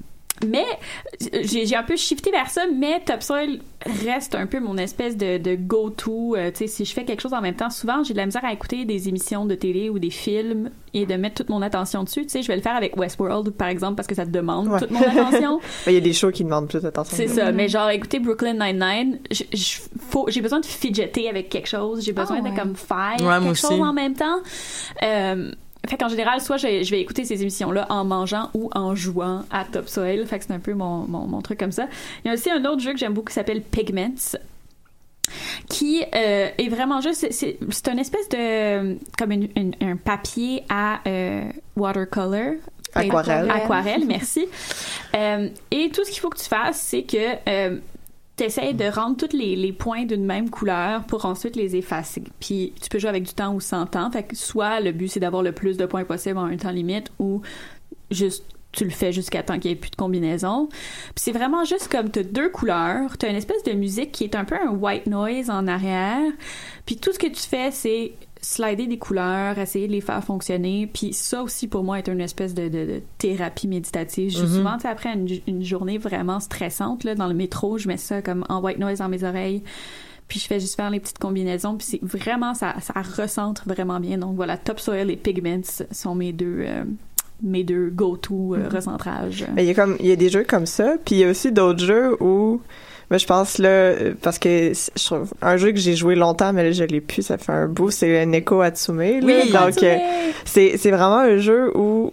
[0.47, 0.65] mais
[1.45, 3.61] j'ai un peu shifté vers ça, mais Topsoil
[4.05, 6.37] reste un peu mon espèce de, de go-to.
[6.37, 8.27] Euh, tu sais, si je fais quelque chose en même temps, souvent j'ai de la
[8.27, 11.63] misère à écouter des émissions de télé ou des films et de mettre toute mon
[11.63, 12.23] attention dessus.
[12.23, 14.69] Tu sais, je vais le faire avec Westworld, par exemple, parce que ça te demande
[14.69, 14.79] Ouais.
[14.81, 15.61] toute mon attention.
[15.87, 17.17] Il y a des shows qui demandent plus d'attention.
[17.17, 22.13] C'est ça, mais genre écouter Brooklyn Nine-Nine, j'ai besoin de fidgeter avec quelque chose, j'ai
[22.13, 22.51] besoin Ah ouais.
[22.51, 23.63] de comme faire Ouais, quelque aussi.
[23.67, 24.39] chose en même temps.
[25.03, 25.51] Euh,
[25.89, 29.45] fait qu'en général, soit je, je vais écouter ces émissions-là en mangeant ou en jouant
[29.51, 30.27] à Topsoil.
[30.27, 31.87] Fait que c'est un peu mon, mon, mon truc comme ça.
[32.25, 34.37] Il y a aussi un autre jeu que j'aime beaucoup qui s'appelle Pigments
[35.69, 37.57] qui euh, est vraiment juste c'est-
[37.93, 41.45] une espèce de comme une- une- un papier à euh,
[41.77, 42.55] watercolor
[42.95, 43.49] Aquarelle.
[43.51, 44.47] aquarelle merci
[45.15, 47.17] Euh, et tout ce qu'il faut que tu fasses c'est que
[48.41, 52.25] tu essaies de rendre tous les, points d'une même couleur pour ensuite les effacer.
[52.41, 54.11] Puis tu peux jouer avec du temps ou sans temps.
[54.11, 56.71] Fait que soit le but c'est d'avoir le plus de points possible en un temps
[56.71, 57.43] limite ou
[58.11, 60.69] juste tu le fais jusqu'à temps qu'il n'y ait plus de combinaison.
[60.69, 64.13] Puis c'est vraiment juste comme tu as deux couleurs, tu as une espèce de musique
[64.13, 66.33] qui est un peu un white noise en arrière.
[66.87, 68.13] Puis tout ce que tu fais c'est
[68.43, 70.89] slider des couleurs, essayer de les faire fonctionner.
[70.93, 74.31] Puis ça aussi pour moi est une espèce de, de- de thérapie méditative.
[74.31, 74.57] Je joue Mhm.
[74.57, 77.97] souvent tu sais, après une, une journée vraiment stressante là, dans le métro, je mets
[77.97, 79.63] ça comme en white noise dans mes oreilles.
[80.29, 81.77] Puis je fais juste faire les petites combinaisons.
[81.77, 84.17] Puis c'est vraiment, ça, ça recentre vraiment bien.
[84.17, 86.85] Donc voilà, Topsoil et Pigments sont mes deux, euh,
[87.43, 89.45] mes deux go-to euh, recentrages.
[89.57, 91.25] Mais il y a comme il y a des jeux comme ça, puis il y
[91.25, 92.61] a aussi d'autres jeux où
[93.11, 93.93] moi je pense là
[94.23, 97.23] parce que je trouve un jeu que j'ai joué longtemps mais là je l'ai plus
[97.23, 99.19] ça fait un bout c'est Neko Atsume là.
[99.23, 99.97] Oui, donc euh,
[100.45, 102.13] c'est c'est vraiment un jeu où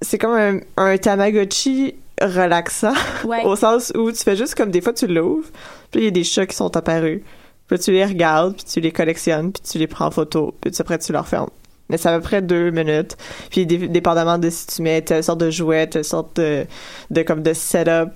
[0.00, 2.92] c'est comme un, un Tamagotchi relaxant
[3.24, 3.42] Ouais.
[3.44, 5.48] au sens où tu fais juste comme des fois tu l'ouvres
[5.90, 7.20] puis il y a des chats qui sont apparus
[7.66, 10.70] puis tu les regardes puis tu les collectionnes puis tu les prends en photo puis
[10.78, 11.50] après tu les refermes
[11.88, 13.16] mais c'est à peu près deux minutes.
[13.50, 16.64] Puis dé- dépendamment de si tu mets telle sorte de jouet telle sorte de,
[17.10, 18.10] de comme de setup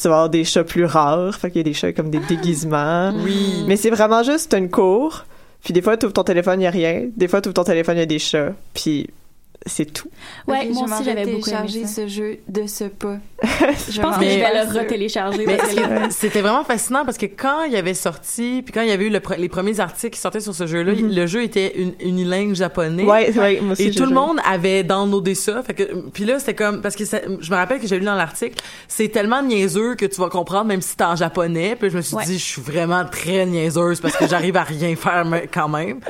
[0.00, 1.34] tu vas avoir des chats plus rares.
[1.36, 3.12] Fait qu'il y a des chats comme des déguisements.
[3.24, 3.64] Oui.
[3.68, 5.24] mais c'est vraiment juste une cour.
[5.62, 7.08] Puis des fois tu ouvres ton téléphone il y a rien.
[7.16, 8.52] Des fois tu ouvres ton téléphone il y a des chats.
[8.74, 9.08] Puis
[9.66, 10.08] c'est tout
[10.48, 12.02] Ouais, moi aussi, vais j'avais beaucoup aimé ça.
[12.02, 13.16] ce jeu de ce pas.
[13.90, 15.46] Je pense que je vais le retélécharger.
[16.10, 19.10] C'était vraiment fascinant parce que quand il avait sorti, puis quand il y avait eu
[19.10, 23.02] le les premiers articles qui sortaient sur ce jeu-là, le jeu était une, unilingue japonais.
[23.02, 23.08] Mhm.
[23.08, 24.14] ouais ouais moi aussi Et tout le joué.
[24.14, 25.62] monde avait downloadé ça.
[25.62, 28.04] Fait que, puis là, c'était comme, parce que ça- je me rappelle que j'ai lu
[28.04, 31.76] dans l'article, c'est tellement niaiseux que tu vas comprendre même si t'es en japonais.
[31.78, 32.24] Puis je me suis Ouais.
[32.24, 36.00] dit, je suis vraiment très niaiseuse parce que j'arrive à rien faire quand même.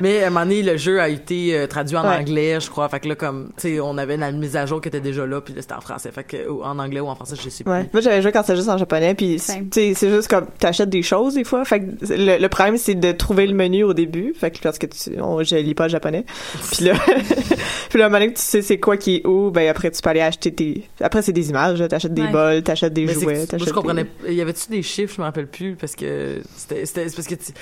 [0.00, 2.16] Mais à un moment donné, le jeu a été euh, traduit en Ouais.
[2.16, 2.88] anglais, je crois.
[2.88, 5.26] Fait que là, comme, tu sais, on avait la mise à jour qui était déjà
[5.26, 6.10] là, puis là, c'était en français.
[6.12, 7.70] Fait que, ou en anglais ou en français, je sais plus.
[7.70, 7.88] Ouais.
[7.92, 10.88] Moi, j'avais joué quand c'était juste en japonais, puis tu sais, c'est juste comme t'achètes
[10.88, 11.64] des choses des fois.
[11.66, 11.84] Fait que
[12.14, 15.20] le, le problème c'est de trouver le menu au début, fait que parce que tu,
[15.20, 16.24] on, je lis pas le japonais.
[16.72, 16.94] Puis là,
[17.90, 19.68] puis là, à un moment donné que tu sais c'est quoi qui est où, ben
[19.68, 20.88] après tu peux aller acheter tes.
[21.00, 22.30] Après c'est des images, là, t'achètes des Ouais.
[22.30, 23.68] bols, t'achètes des Mais que jouets, tu- moi, t'achètes.
[23.68, 24.06] je comprenais.
[24.24, 25.14] des- Y avait-tu des chiffres?
[25.16, 27.52] Je me rappelle plus parce que c'était, c'était c'est parce que tu-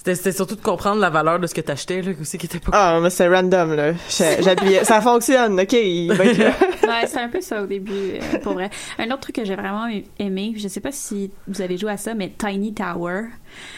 [0.00, 2.58] C'était c'était surtout de comprendre la valeur de ce que t'achetais, là, aussi, qui était
[2.58, 2.70] pas...
[2.72, 3.92] Ah, mais c'est random, là.
[4.08, 4.82] J'ai- J'habillais.
[4.82, 5.74] Ça fonctionne, OK?
[5.74, 6.52] Il va être là.
[7.02, 8.70] ouais, c'est un peu ça au début, euh, pour vrai.
[8.98, 9.86] Un autre truc que j'ai vraiment
[10.18, 13.24] aimé, je sais pas si vous avez joué à ça, mais Tiny Tower.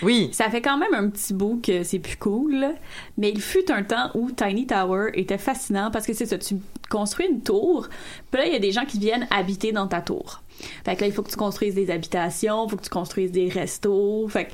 [0.04, 0.28] Oui.
[0.32, 2.70] Ça fait quand même un petit bout que c'est plus cool, là.
[3.18, 6.54] mais il fut un temps où Tiny Tower était fascinant parce que c'est ça, tu
[6.88, 7.88] construis une tour,
[8.30, 10.42] puis là, il y a des gens qui viennent habiter dans ta tour.
[10.84, 13.32] Fait que là, il faut que tu construises des habitations, il faut que tu construises
[13.32, 14.50] des restos, fait que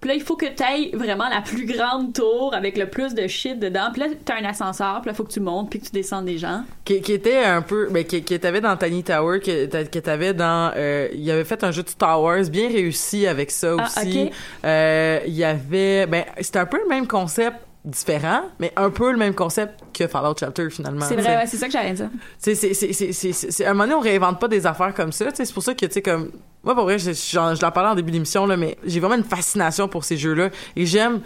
[0.00, 3.14] puis là, il faut que tu ailles vraiment la plus grande tour avec le plus
[3.14, 3.88] de shit dedans.
[3.92, 5.92] Puis là, t'as un ascenseur, puis là, il faut que tu montes, puis que tu
[5.92, 6.62] descends des gens.
[6.84, 9.98] qui, qui était un peu ben, qui, qui t'avait dans Tiny Tower que t'a- que
[9.98, 13.74] t'avais dans euh, il avait fait un jeu de Star Wars bien réussi avec ça
[13.78, 14.30] Ah, aussi.
[14.64, 19.10] Euh, il y avait ben c'était un peu le même concept différent mais un peu
[19.12, 22.10] le même concept que Fallout Shelter finalement C'est vrai, ouais, c'est ça que j'allais dire.
[22.12, 24.48] Tu sais, c'est c'est c'est c'est c'est c'est- à un moment donné on réinvente pas
[24.48, 26.32] des affaires comme ça tu sais c'est pour ça que tu sais comme
[26.64, 29.24] moi pour vrai je je l'en parlais en début d'émission là mais j'ai vraiment une
[29.24, 31.20] fascination pour ces jeux là et j'aime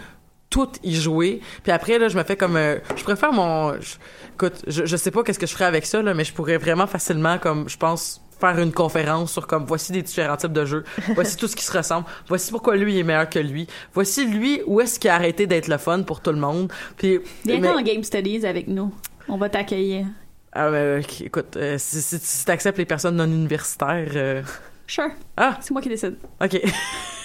[0.51, 3.95] tout y jouer puis après là je me fais comme euh, je préfère mon je-
[4.35, 6.57] écoute je, je sais pas qu'est-ce que je ferais avec ça là mais je pourrais
[6.57, 10.65] vraiment facilement comme je pense faire une conférence sur comme voici des différents types de
[10.65, 10.83] jeux
[11.15, 14.61] voici tout ce qui se ressemble voici pourquoi lui est meilleur que lui voici lui
[14.65, 17.69] où est-ce qu'il a arrêté d'être le fun pour tout le monde puis Viens mais-
[17.69, 18.93] en Game Studies avec nous.
[19.29, 20.07] On va t'accueillir.
[20.51, 24.09] ah, ben, ok, écoute, euh, si, si, si t'acceptes les personnes non universitaires.
[24.15, 24.41] euh,
[24.87, 25.11] Sure.
[25.37, 25.57] Ah!
[25.61, 26.17] C'est moi qui décide.
[26.43, 26.59] Ok.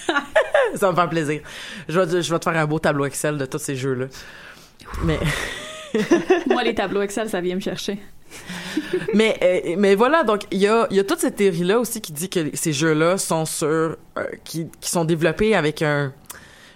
[0.75, 1.41] ça me faire plaisir.
[1.89, 4.05] Je vais, je vais te faire un beau tableau Excel de tous ces jeux-là.
[5.03, 5.19] Mais,
[6.47, 7.99] moi, les tableaux Excel, ça vient me chercher.
[9.13, 12.11] mais, euh, mais voilà, donc il y a, y a toute cette théorie-là aussi qui
[12.11, 13.67] dit que ces jeux-là sont sur.
[13.67, 13.95] euh,
[14.43, 16.13] qui, qui sont développés avec un,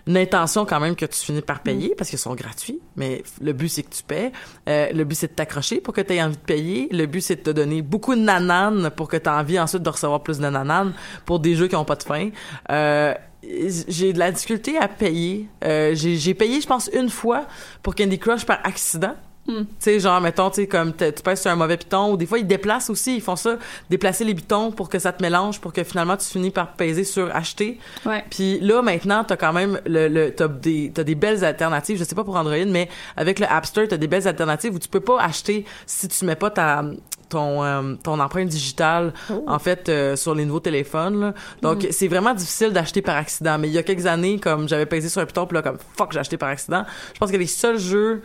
[0.07, 3.53] une intention quand même que tu finis par payer parce qu'ils sont gratuits, mais le
[3.53, 4.31] but c'est que tu paies.
[4.67, 6.87] Euh, le but c'est de t'accrocher pour que tu aies envie de payer.
[6.91, 9.83] Le but c'est de te donner beaucoup de nananes pour que tu aies envie ensuite
[9.83, 10.93] de recevoir plus de nananes
[11.25, 12.29] pour des jeux qui ont pas de fin.
[12.71, 15.47] Euh, j'ai de la difficulté à payer.
[15.63, 17.45] Euh, j'ai j'ai payé, je pense, une fois
[17.81, 19.15] pour Candy Crush par accident.
[19.47, 19.61] Hmm.
[19.61, 22.27] Tu sais, genre, mettons, tu sais, comme tu pèses sur un mauvais piton, ou des
[22.27, 23.57] fois, ils déplacent aussi, ils font ça,
[23.89, 27.03] déplacer les pitons pour que ça te mélange, pour que finalement, tu finis par peser
[27.03, 27.79] sur acheter.
[28.05, 28.23] Ouais.
[28.29, 31.97] Puis là, maintenant, t'as quand même le, le t'as des, t'as des belles alternatives.
[31.97, 32.87] Je sais pas pour Android, mais
[33.17, 36.25] avec le App Store, t'as des belles alternatives où tu peux pas acheter si tu
[36.25, 36.83] mets pas ta,
[37.29, 39.11] ton, euh, ton empreinte digitale,
[39.47, 41.33] en fait, euh, sur les nouveaux téléphones, là.
[41.63, 43.57] Donc, c'est vraiment difficile d'acheter par accident.
[43.57, 45.77] Mais il y a quelques années, comme j'avais pesé sur un piton, puis là, comme
[45.97, 46.85] fuck, j'ai acheté par accident.
[47.13, 48.21] Je pense que les seuls jeux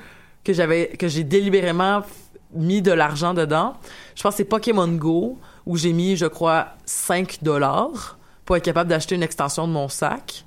[0.47, 2.03] que j'avais, que j'ai délibérément
[2.55, 3.75] mis de l'argent dedans,
[4.15, 8.65] je pense que c'est Pokémon Go, où j'ai mis, je crois, 5 dollars pour être
[8.65, 10.45] capable d'acheter une extension de mon sac.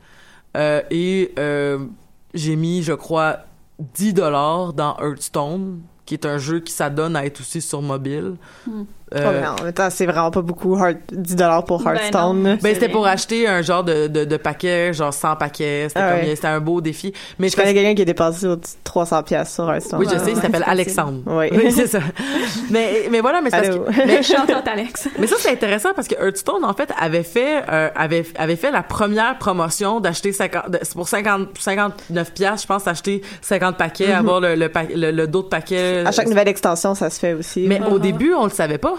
[0.55, 1.85] Euh, et euh,
[2.33, 3.39] j'ai mis, je crois,
[3.79, 8.35] 10 dollars dans Hearthstone, qui est un jeu qui s'adonne à être aussi sur mobile.
[8.65, 8.83] Hmm.
[9.15, 10.75] Euh, Oh, mais en même temps, c'est vraiment pas beaucoup.
[10.77, 11.35] Heart- 10
[11.65, 12.57] pour Ben Hearthstone.
[12.61, 15.85] Ben, c'était pour acheter un genre de, de, de paquet, genre 100 paquets.
[15.87, 16.35] C'était Ah ouais.
[16.35, 17.11] c'était un beau défi.
[17.39, 19.99] Mais je connais quelqu'un qui est dépassé au 300 pièces sur Hearthstone.
[19.99, 21.21] Oui, je sais, il ouais, s'appelle Alexandre.
[21.25, 21.47] Oui.
[21.51, 21.99] Oui, c'est ça.
[22.69, 24.21] Mais, mais voilà, mais c'est parce que, mais,
[24.71, 25.09] Alex.
[25.17, 28.71] mais ça, c'est intéressant parce que Hearthstone, en fait, avait fait, euh, avait, avait fait
[28.71, 33.77] la première promotion d'acheter 50, de- c'est pour 50, 59 piastres, je pense, acheter 50
[33.77, 36.01] paquets, avoir le, le, le, le dos de paquet.
[36.01, 36.07] Mhm.
[36.07, 37.65] À chaque nouvelle extension, ça se fait aussi.
[37.67, 38.01] Mais au Uh-huh.
[38.01, 38.95] début, on le savait pas.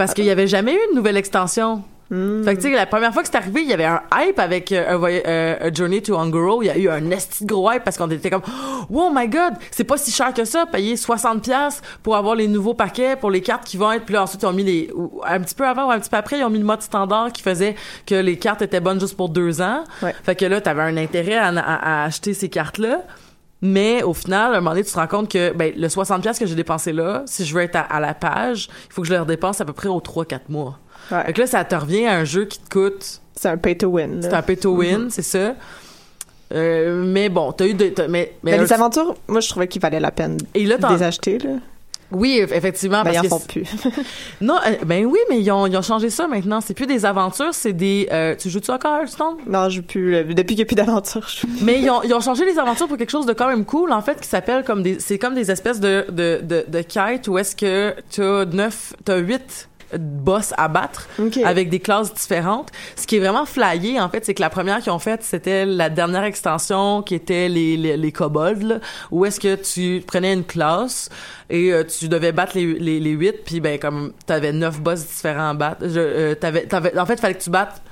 [0.00, 1.82] Parce qu'il y avait jamais eu une nouvelle extension.
[2.12, 2.42] Hmm.
[2.42, 4.40] Fait que, tu sais, la première fois que c'est arrivé, il y avait un hype
[4.40, 6.60] avec euh, un, voy- euh, un Journey to Hungaro.
[6.60, 8.42] Il y a eu un esti de gros hype parce qu'on était comme,
[8.92, 12.48] oh my god, c'est pas si cher que ça, payer 60$ piastres pour avoir les
[12.48, 14.04] nouveaux paquets, pour les cartes qui vont être.
[14.06, 14.90] Puis là, ensuite, ils ont mis les.
[15.24, 17.30] Un petit peu avant ou un petit peu après, ils ont mis le mode standard
[17.30, 17.76] qui faisait
[18.06, 19.84] que les cartes étaient bonnes juste pour deux ans.
[20.02, 20.12] Ouais.
[20.24, 23.02] Fait que là, t'avais un intérêt à, à- à acheter ces cartes-là.
[23.62, 26.20] Mais au final, à un moment donné, tu te rends compte que ben, le 60$
[26.22, 29.02] piastres que j'ai dépensé là, si je veux être à, à la page, il faut
[29.02, 30.78] que je le redépense à peu près aux 3-4 mois.
[31.12, 31.32] Ouais.
[31.32, 33.20] Que là, ça te revient à un jeu qui te coûte.
[33.34, 34.20] C'est un pay to win.
[34.22, 35.10] C'est un pay to win, Mm-hmm.
[35.10, 35.54] c'est ça.
[36.52, 37.88] Euh, mais bon, t'as eu de.
[37.90, 41.02] t'as- mais, mais Mais les aventures, moi, je trouvais qu'il valait la peine de les
[41.02, 41.38] acheter.
[41.38, 41.50] Là.
[42.12, 43.02] Oui, eff- effectivement.
[43.02, 43.64] Ben, ils parce en que font plus.
[44.40, 46.60] Non, euh, ben oui, mais ils ont, ils ont changé ça maintenant.
[46.60, 48.08] C'est plus des aventures, c'est des.
[48.10, 49.36] euh, tu joues-tu encore à Hearthstone?
[49.46, 50.10] non, je joue plus.
[50.12, 50.22] là.
[50.24, 51.64] Depuis qu'il n'y a plus d'aventure, je joue plus.
[51.64, 53.92] Mais ils ont, ils ont changé les aventures pour quelque chose de quand même cool,
[53.92, 54.98] en fait, qui s'appelle comme des.
[54.98, 58.94] C'est comme des espèces de, de, de, de quêtes où est-ce que t'as neuf.
[59.04, 59.68] T'as huit
[59.98, 61.08] boss à battre
[61.44, 62.70] avec des classes différentes.
[62.96, 65.66] Ce qui est vraiment flyé, en fait, c'est que la première qu'ils ont faite, c'était
[65.66, 68.78] la dernière extension qui était les, les, les kobolds, là,
[69.10, 71.08] où est-ce que tu prenais une classe
[71.48, 75.54] et euh, tu devais battre les, les, puis ben, comme t'avais neuf boss différents à
[75.54, 77.82] battre, je, euh, t'avais, t'avais, en fait, fallait que tu battes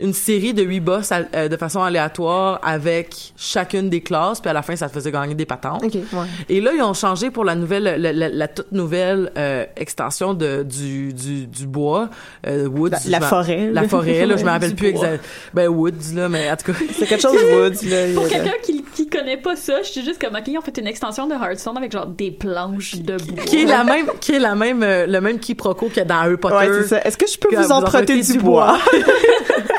[0.00, 4.50] une série de huit boss à- euh, de façon aléatoire avec chacune des classes, puis
[4.50, 5.84] à la fin, ça te faisait gagner des patentes.
[5.84, 6.26] Ok, ouais.
[6.48, 10.34] Et là, ils ont changé pour la nouvelle, la, la- la toute nouvelle euh, extension
[10.34, 12.08] de, du, du, du bois,
[12.46, 12.90] euh, Woods.
[13.08, 15.04] La- forêt, La forêt, là, je me rappelle du plus bois.
[15.06, 15.24] exact.
[15.54, 16.78] Ben, Woods, là, mais en tout cas.
[16.92, 18.06] C'est quelque chose Woods, là.
[18.14, 20.76] Pour quelqu'un qui, qui connaît pas ça, je suis juste comme, ok, ils ont fait
[20.76, 23.44] une extension de Hearthstone avec genre des planches de bois.
[23.44, 26.04] qui est la même, qui est la même, euh, le même quiproquo qu'il y a
[26.04, 26.56] dans Harry Potter.
[26.56, 27.00] Ouais, c'est ça.
[27.02, 28.76] Est-ce que je peux Que vous emprunter du bois?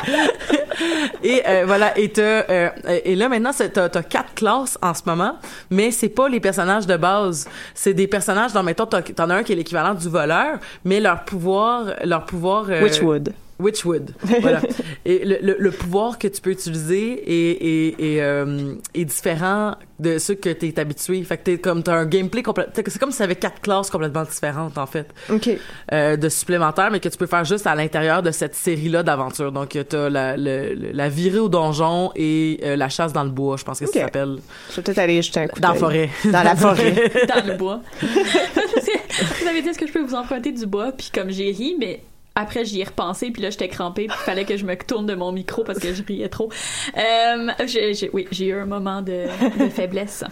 [1.23, 2.69] et euh, voilà et euh,
[3.03, 5.37] et là maintenant t'as t'as quatre classes en ce moment
[5.69, 9.43] mais c'est pas les personnages de base c'est des personnages dans mettons t'en as un
[9.43, 13.33] qui est l'équivalent du voleur mais leur pouvoir leur pouvoir euh, Witchwood.
[13.59, 14.61] Witchwood, voilà.
[15.05, 19.75] Et le, le, le pouvoir que tu peux utiliser est, est, est, euh, est différent
[19.99, 21.23] de ceux que t'es habitué.
[21.23, 24.23] Fait que t'es comme, t'as un gameplay complètement, c'est comme si t'avais quatre classes complètement
[24.23, 25.07] différentes, en fait.
[25.29, 25.49] OK.
[25.93, 29.51] Euh, de supplémentaires, mais que tu peux faire juste à l'intérieur de cette série-là d'aventures.
[29.53, 33.63] Donc, t'as la, la virée au donjon et euh, la chasse dans le bois, je
[33.63, 33.93] pense que Ok.
[33.93, 34.37] ça s'appelle.
[34.71, 36.09] Je vais peut-être aller jeter un coup Dans la forêt.
[36.25, 36.93] Dans la forêt.
[37.29, 37.81] dans le bois.
[38.01, 40.91] vous avez dit est-ce que je peux vous emprunter du bois?
[40.91, 42.01] Puis comme j'ai ri mais
[42.35, 45.05] après j'y ai repensé puis là j'étais crampée puis il fallait que je me tourne
[45.05, 46.49] de mon micro parce que je riais trop.
[46.97, 49.25] Euh, j'ai- j'ai- oui, j'ai eu un moment de,
[49.63, 50.23] de faiblesse.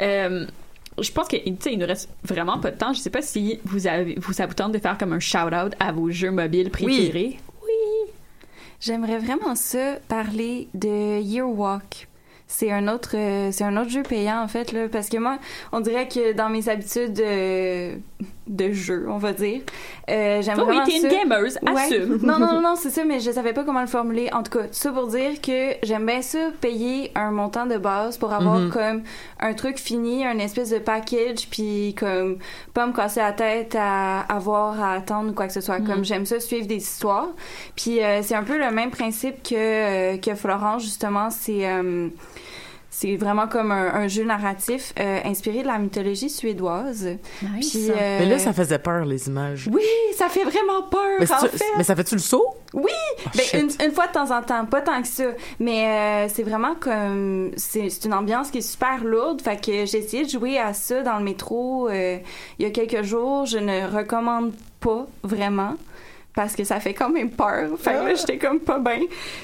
[0.00, 0.46] Euh,
[0.98, 2.92] je pense que tu sais il nous reste vraiment pas de temps.
[2.94, 5.38] Je sais pas si vous avez vous ça vous tente de faire comme un shout
[5.54, 7.38] out à vos jeux mobiles préférés.
[8.80, 12.08] J'aimerais vraiment ça parler de Year Walk.
[12.46, 15.38] C'est un autre euh, c'est un autre jeu payant en fait là parce que moi
[15.72, 17.96] on dirait que dans mes habitudes euh,
[18.46, 19.60] de jeu on va dire
[20.08, 21.08] euh, j'aime Oh oui, t'es une ça.
[21.08, 21.80] gameuse, Ouais.
[21.82, 22.18] assume.
[22.22, 24.58] non non non non c'est ça mais je savais pas comment le formuler en tout
[24.58, 28.58] cas ça pour dire que j'aime bien ça payer un montant de base pour avoir
[28.60, 28.70] Mhm.
[28.70, 29.02] comme
[29.40, 32.38] un truc fini un espèce de package puis comme
[32.72, 35.86] pas me casser la tête à avoir à attendre ou quoi que ce soit Mhm.
[35.88, 37.28] comme j'aime ça suivre des histoires
[37.74, 42.08] puis euh, c'est un peu le même principe que euh, que Florence justement c'est euh,
[42.98, 47.06] c'est vraiment comme un, un jeu narratif euh, inspiré de la mythologie suédoise.
[47.42, 47.70] Nice.
[47.70, 49.68] Puis, euh, Mais là, ça faisait peur, les images.
[49.70, 49.82] Oui,
[50.16, 51.62] ça fait vraiment peur, Mais, en fait.
[51.76, 52.54] mais ça fait-tu le saut?
[52.72, 52.90] Oui,
[53.26, 55.24] Oh, ben, une, une fois de temps en temps, pas tant que ça,
[55.60, 59.84] mais euh, c'est vraiment comme c'est c'est une ambiance qui est super lourde, fait que
[59.86, 62.18] j'ai essayé de jouer à ça dans le métro euh,
[62.58, 65.74] il y a quelques jours, je ne recommande pas vraiment
[66.36, 69.00] parce que ça fait quand même peur, fait que là j'étais comme pas bien.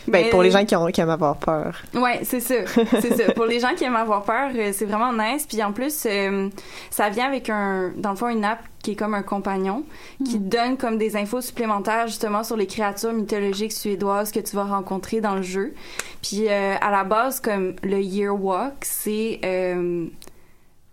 [0.07, 1.83] Ben, pour les gens qui, ont, qui aiment avoir peur.
[1.95, 2.55] Ouais, c'est ça.
[3.01, 3.33] C'est ça.
[3.33, 5.47] Pour les gens qui aiment avoir peur, euh, c'est vraiment nice.
[5.47, 6.49] Puis en plus, euh,
[6.91, 9.85] ça vient avec un, dans le fond, une app qui est comme un compagnon,
[10.25, 14.57] qui te donne comme des infos supplémentaires justement sur les créatures mythologiques suédoises que tu
[14.57, 15.73] vas rencontrer dans le jeu.
[16.21, 20.07] Puis euh, à la base, comme le Year Walk, c'est, euh,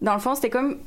[0.01, 0.77] dans le fond, c'était comme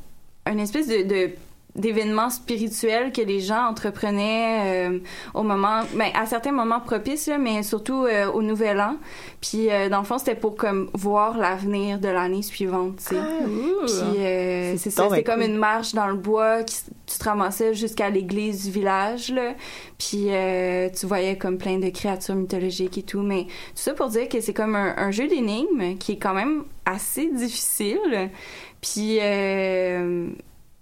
[0.49, 1.31] une espèce de, de
[1.75, 4.99] d'événements spirituels que les gens entreprenaient euh,
[5.33, 8.97] au moment ben à certains moments propices là, mais surtout euh, au nouvel an.
[9.41, 13.15] Puis euh, dans le fond c'était pour comme voir l'avenir de l'année suivante sais.
[13.15, 17.73] Puis euh, c'est ça c'était comme une marche dans le bois qui tu te ramassais
[17.73, 19.53] jusqu'à l'église du village là.
[19.97, 23.21] Puis euh, tu voyais comme plein de créatures mythologiques et tout.
[23.21, 26.33] Mais tout ça pour dire que c'est comme un, un jeu d'énigmes qui est quand
[26.33, 28.29] même assez difficile.
[28.81, 30.27] Puis euh,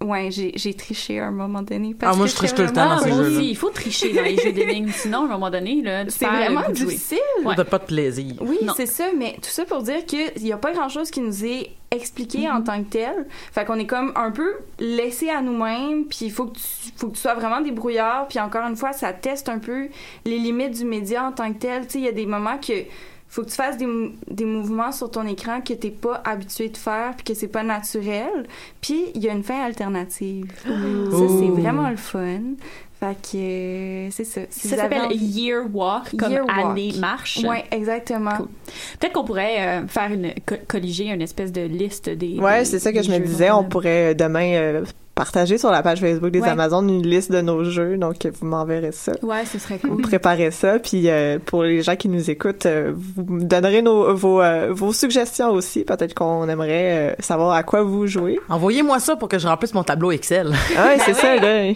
[0.02, 2.62] ouais j'ai j'ai triché à un moment donné parce Ah, moi, que je triche tout
[2.62, 3.28] le temps dans ces jeux-là.
[3.38, 6.68] aussi, il faut tricher dans les jeux d'énigmes, sinon à un moment donné c'est vraiment
[6.68, 7.54] de difficile Ouais.
[7.56, 8.34] T'as pas de plaisir.
[8.40, 11.44] oui, c'est ça, mais tout ça pour dire qu'il n'y a pas grand-chose qui nous
[11.44, 13.26] est expliqué en tant que tel.
[13.52, 16.62] Fait qu'on est comme un peu laissé à nous-mêmes, puis il faut que tu
[16.96, 19.88] faut que tu sois vraiment débrouillard, puis encore une fois, ça teste un peu
[20.24, 21.82] les limites du média en tant que tel.
[21.86, 22.72] Tu sais, il y a des moments que
[23.34, 23.86] faut que tu fasses des,
[24.30, 27.62] des mouvements sur ton écran que t'es pas habitué de faire puis que c'est pas
[27.62, 28.46] naturel
[28.82, 31.54] puis il y a une fin alternative ça c'est Ooh.
[31.54, 32.40] vraiment le fun
[33.00, 36.66] fait que euh, c'est ça Si Ça s'appelle envie- Year Walk, comme Year Walk.
[36.72, 37.38] année marche.
[37.42, 38.48] ouais exactement Cool.
[39.00, 42.38] Peut-être qu'on pourrait euh, faire une co- colliger une espèce de liste des.
[42.38, 43.50] Ouais, c'est ça que je me disais.
[43.50, 44.84] On pourrait euh, demain euh,
[45.14, 46.48] partager sur la page Facebook des Ouais.
[46.48, 47.96] Amazones une liste de nos jeux.
[47.98, 49.12] Donc, euh, vous m'enverrez ça.
[49.22, 50.02] Ouais, ce serait Vous cool.
[50.02, 54.14] préparez ça, puis euh, pour les gens qui nous écoutent, euh, vous me donnerez nos,
[54.14, 55.84] vos, euh, vos suggestions aussi.
[55.84, 58.40] Peut-être qu'on aimerait euh, savoir à quoi vous jouez.
[58.48, 60.52] Envoyez-moi ça pour que je remplisse mon tableau Excel.
[60.76, 61.72] Ah ouais, c'est ça, là.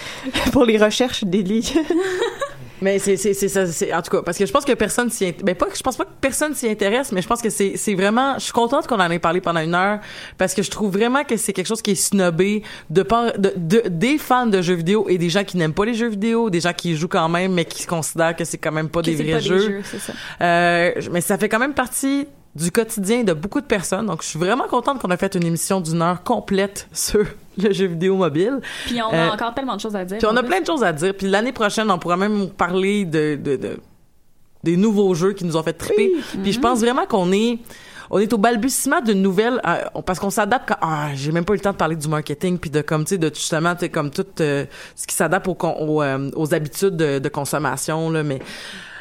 [0.52, 1.72] pour les recherches d'Élie.
[2.82, 5.10] Mais c'est c'est c'est ça c'est en tout cas parce que je pense que personne
[5.10, 7.50] s'y ben pas que je pense pas que personne s'y intéresse mais je pense que
[7.50, 10.00] c'est c'est vraiment je suis contente qu'on en ait parlé pendant une heure
[10.38, 13.52] parce que je trouve vraiment que c'est quelque chose qui est snobé de part de,
[13.56, 16.48] de- des fans de jeux vidéo et des gens qui n'aiment pas les jeux vidéo,
[16.50, 19.06] des gens qui jouent quand même mais qui considèrent que c'est quand même pas Que
[19.06, 19.58] des vrais pas des jeux.
[19.58, 20.12] jeux, ça.
[20.42, 22.26] Euh, mais ça fait quand même partie
[22.56, 24.06] du quotidien de beaucoup de personnes.
[24.06, 27.24] Donc, je suis vraiment contente qu'on a fait une émission d'une heure complète sur
[27.60, 28.60] le jeu vidéo mobile.
[28.86, 30.18] Puis on a Euh, encore tellement de choses à dire.
[30.18, 31.14] Puis on a plein de choses à dire.
[31.14, 33.78] Puis l'année prochaine, on pourra même parler de, de, de
[34.62, 36.12] des nouveaux jeux qui nous ont fait triper.
[36.42, 37.58] Puis je pense vraiment qu'on est
[38.10, 41.52] on est au balbutiement d'une nouvelle euh, parce qu'on s'adapte quand ah, j'ai même pas
[41.52, 43.80] eu le temps de parler du marketing puis de comme tu sais de justement tu
[43.82, 44.64] sais, comme tout euh,
[44.96, 48.40] ce qui s'adapte aux, aux, euh, aux habitudes de, de consommation là mais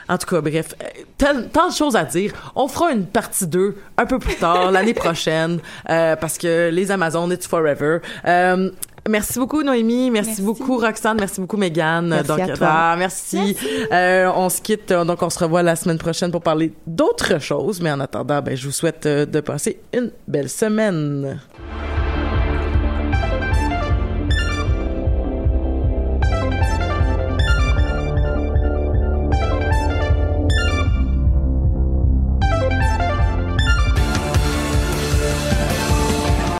[0.09, 2.33] en tout cas, bref, euh, tant de choses à dire.
[2.55, 6.89] On fera une partie 2 un peu plus tard, l'année prochaine, euh, parce que les
[6.89, 7.99] Amazones, it's forever.
[8.25, 8.71] Euh,
[9.07, 10.09] merci beaucoup, Noémie.
[10.09, 10.41] Merci, Merci.
[10.41, 11.17] beaucoup, Roxane.
[11.19, 12.07] Merci beaucoup, Megan.
[12.07, 12.67] Merci donc, à toi.
[12.69, 13.55] ah, merci.
[13.91, 14.91] Euh, on se quitte.
[14.91, 17.79] Donc, on se revoit la semaine prochaine pour parler d'autres choses.
[17.79, 21.39] Mais en attendant, ben, je vous souhaite de passer une belle semaine.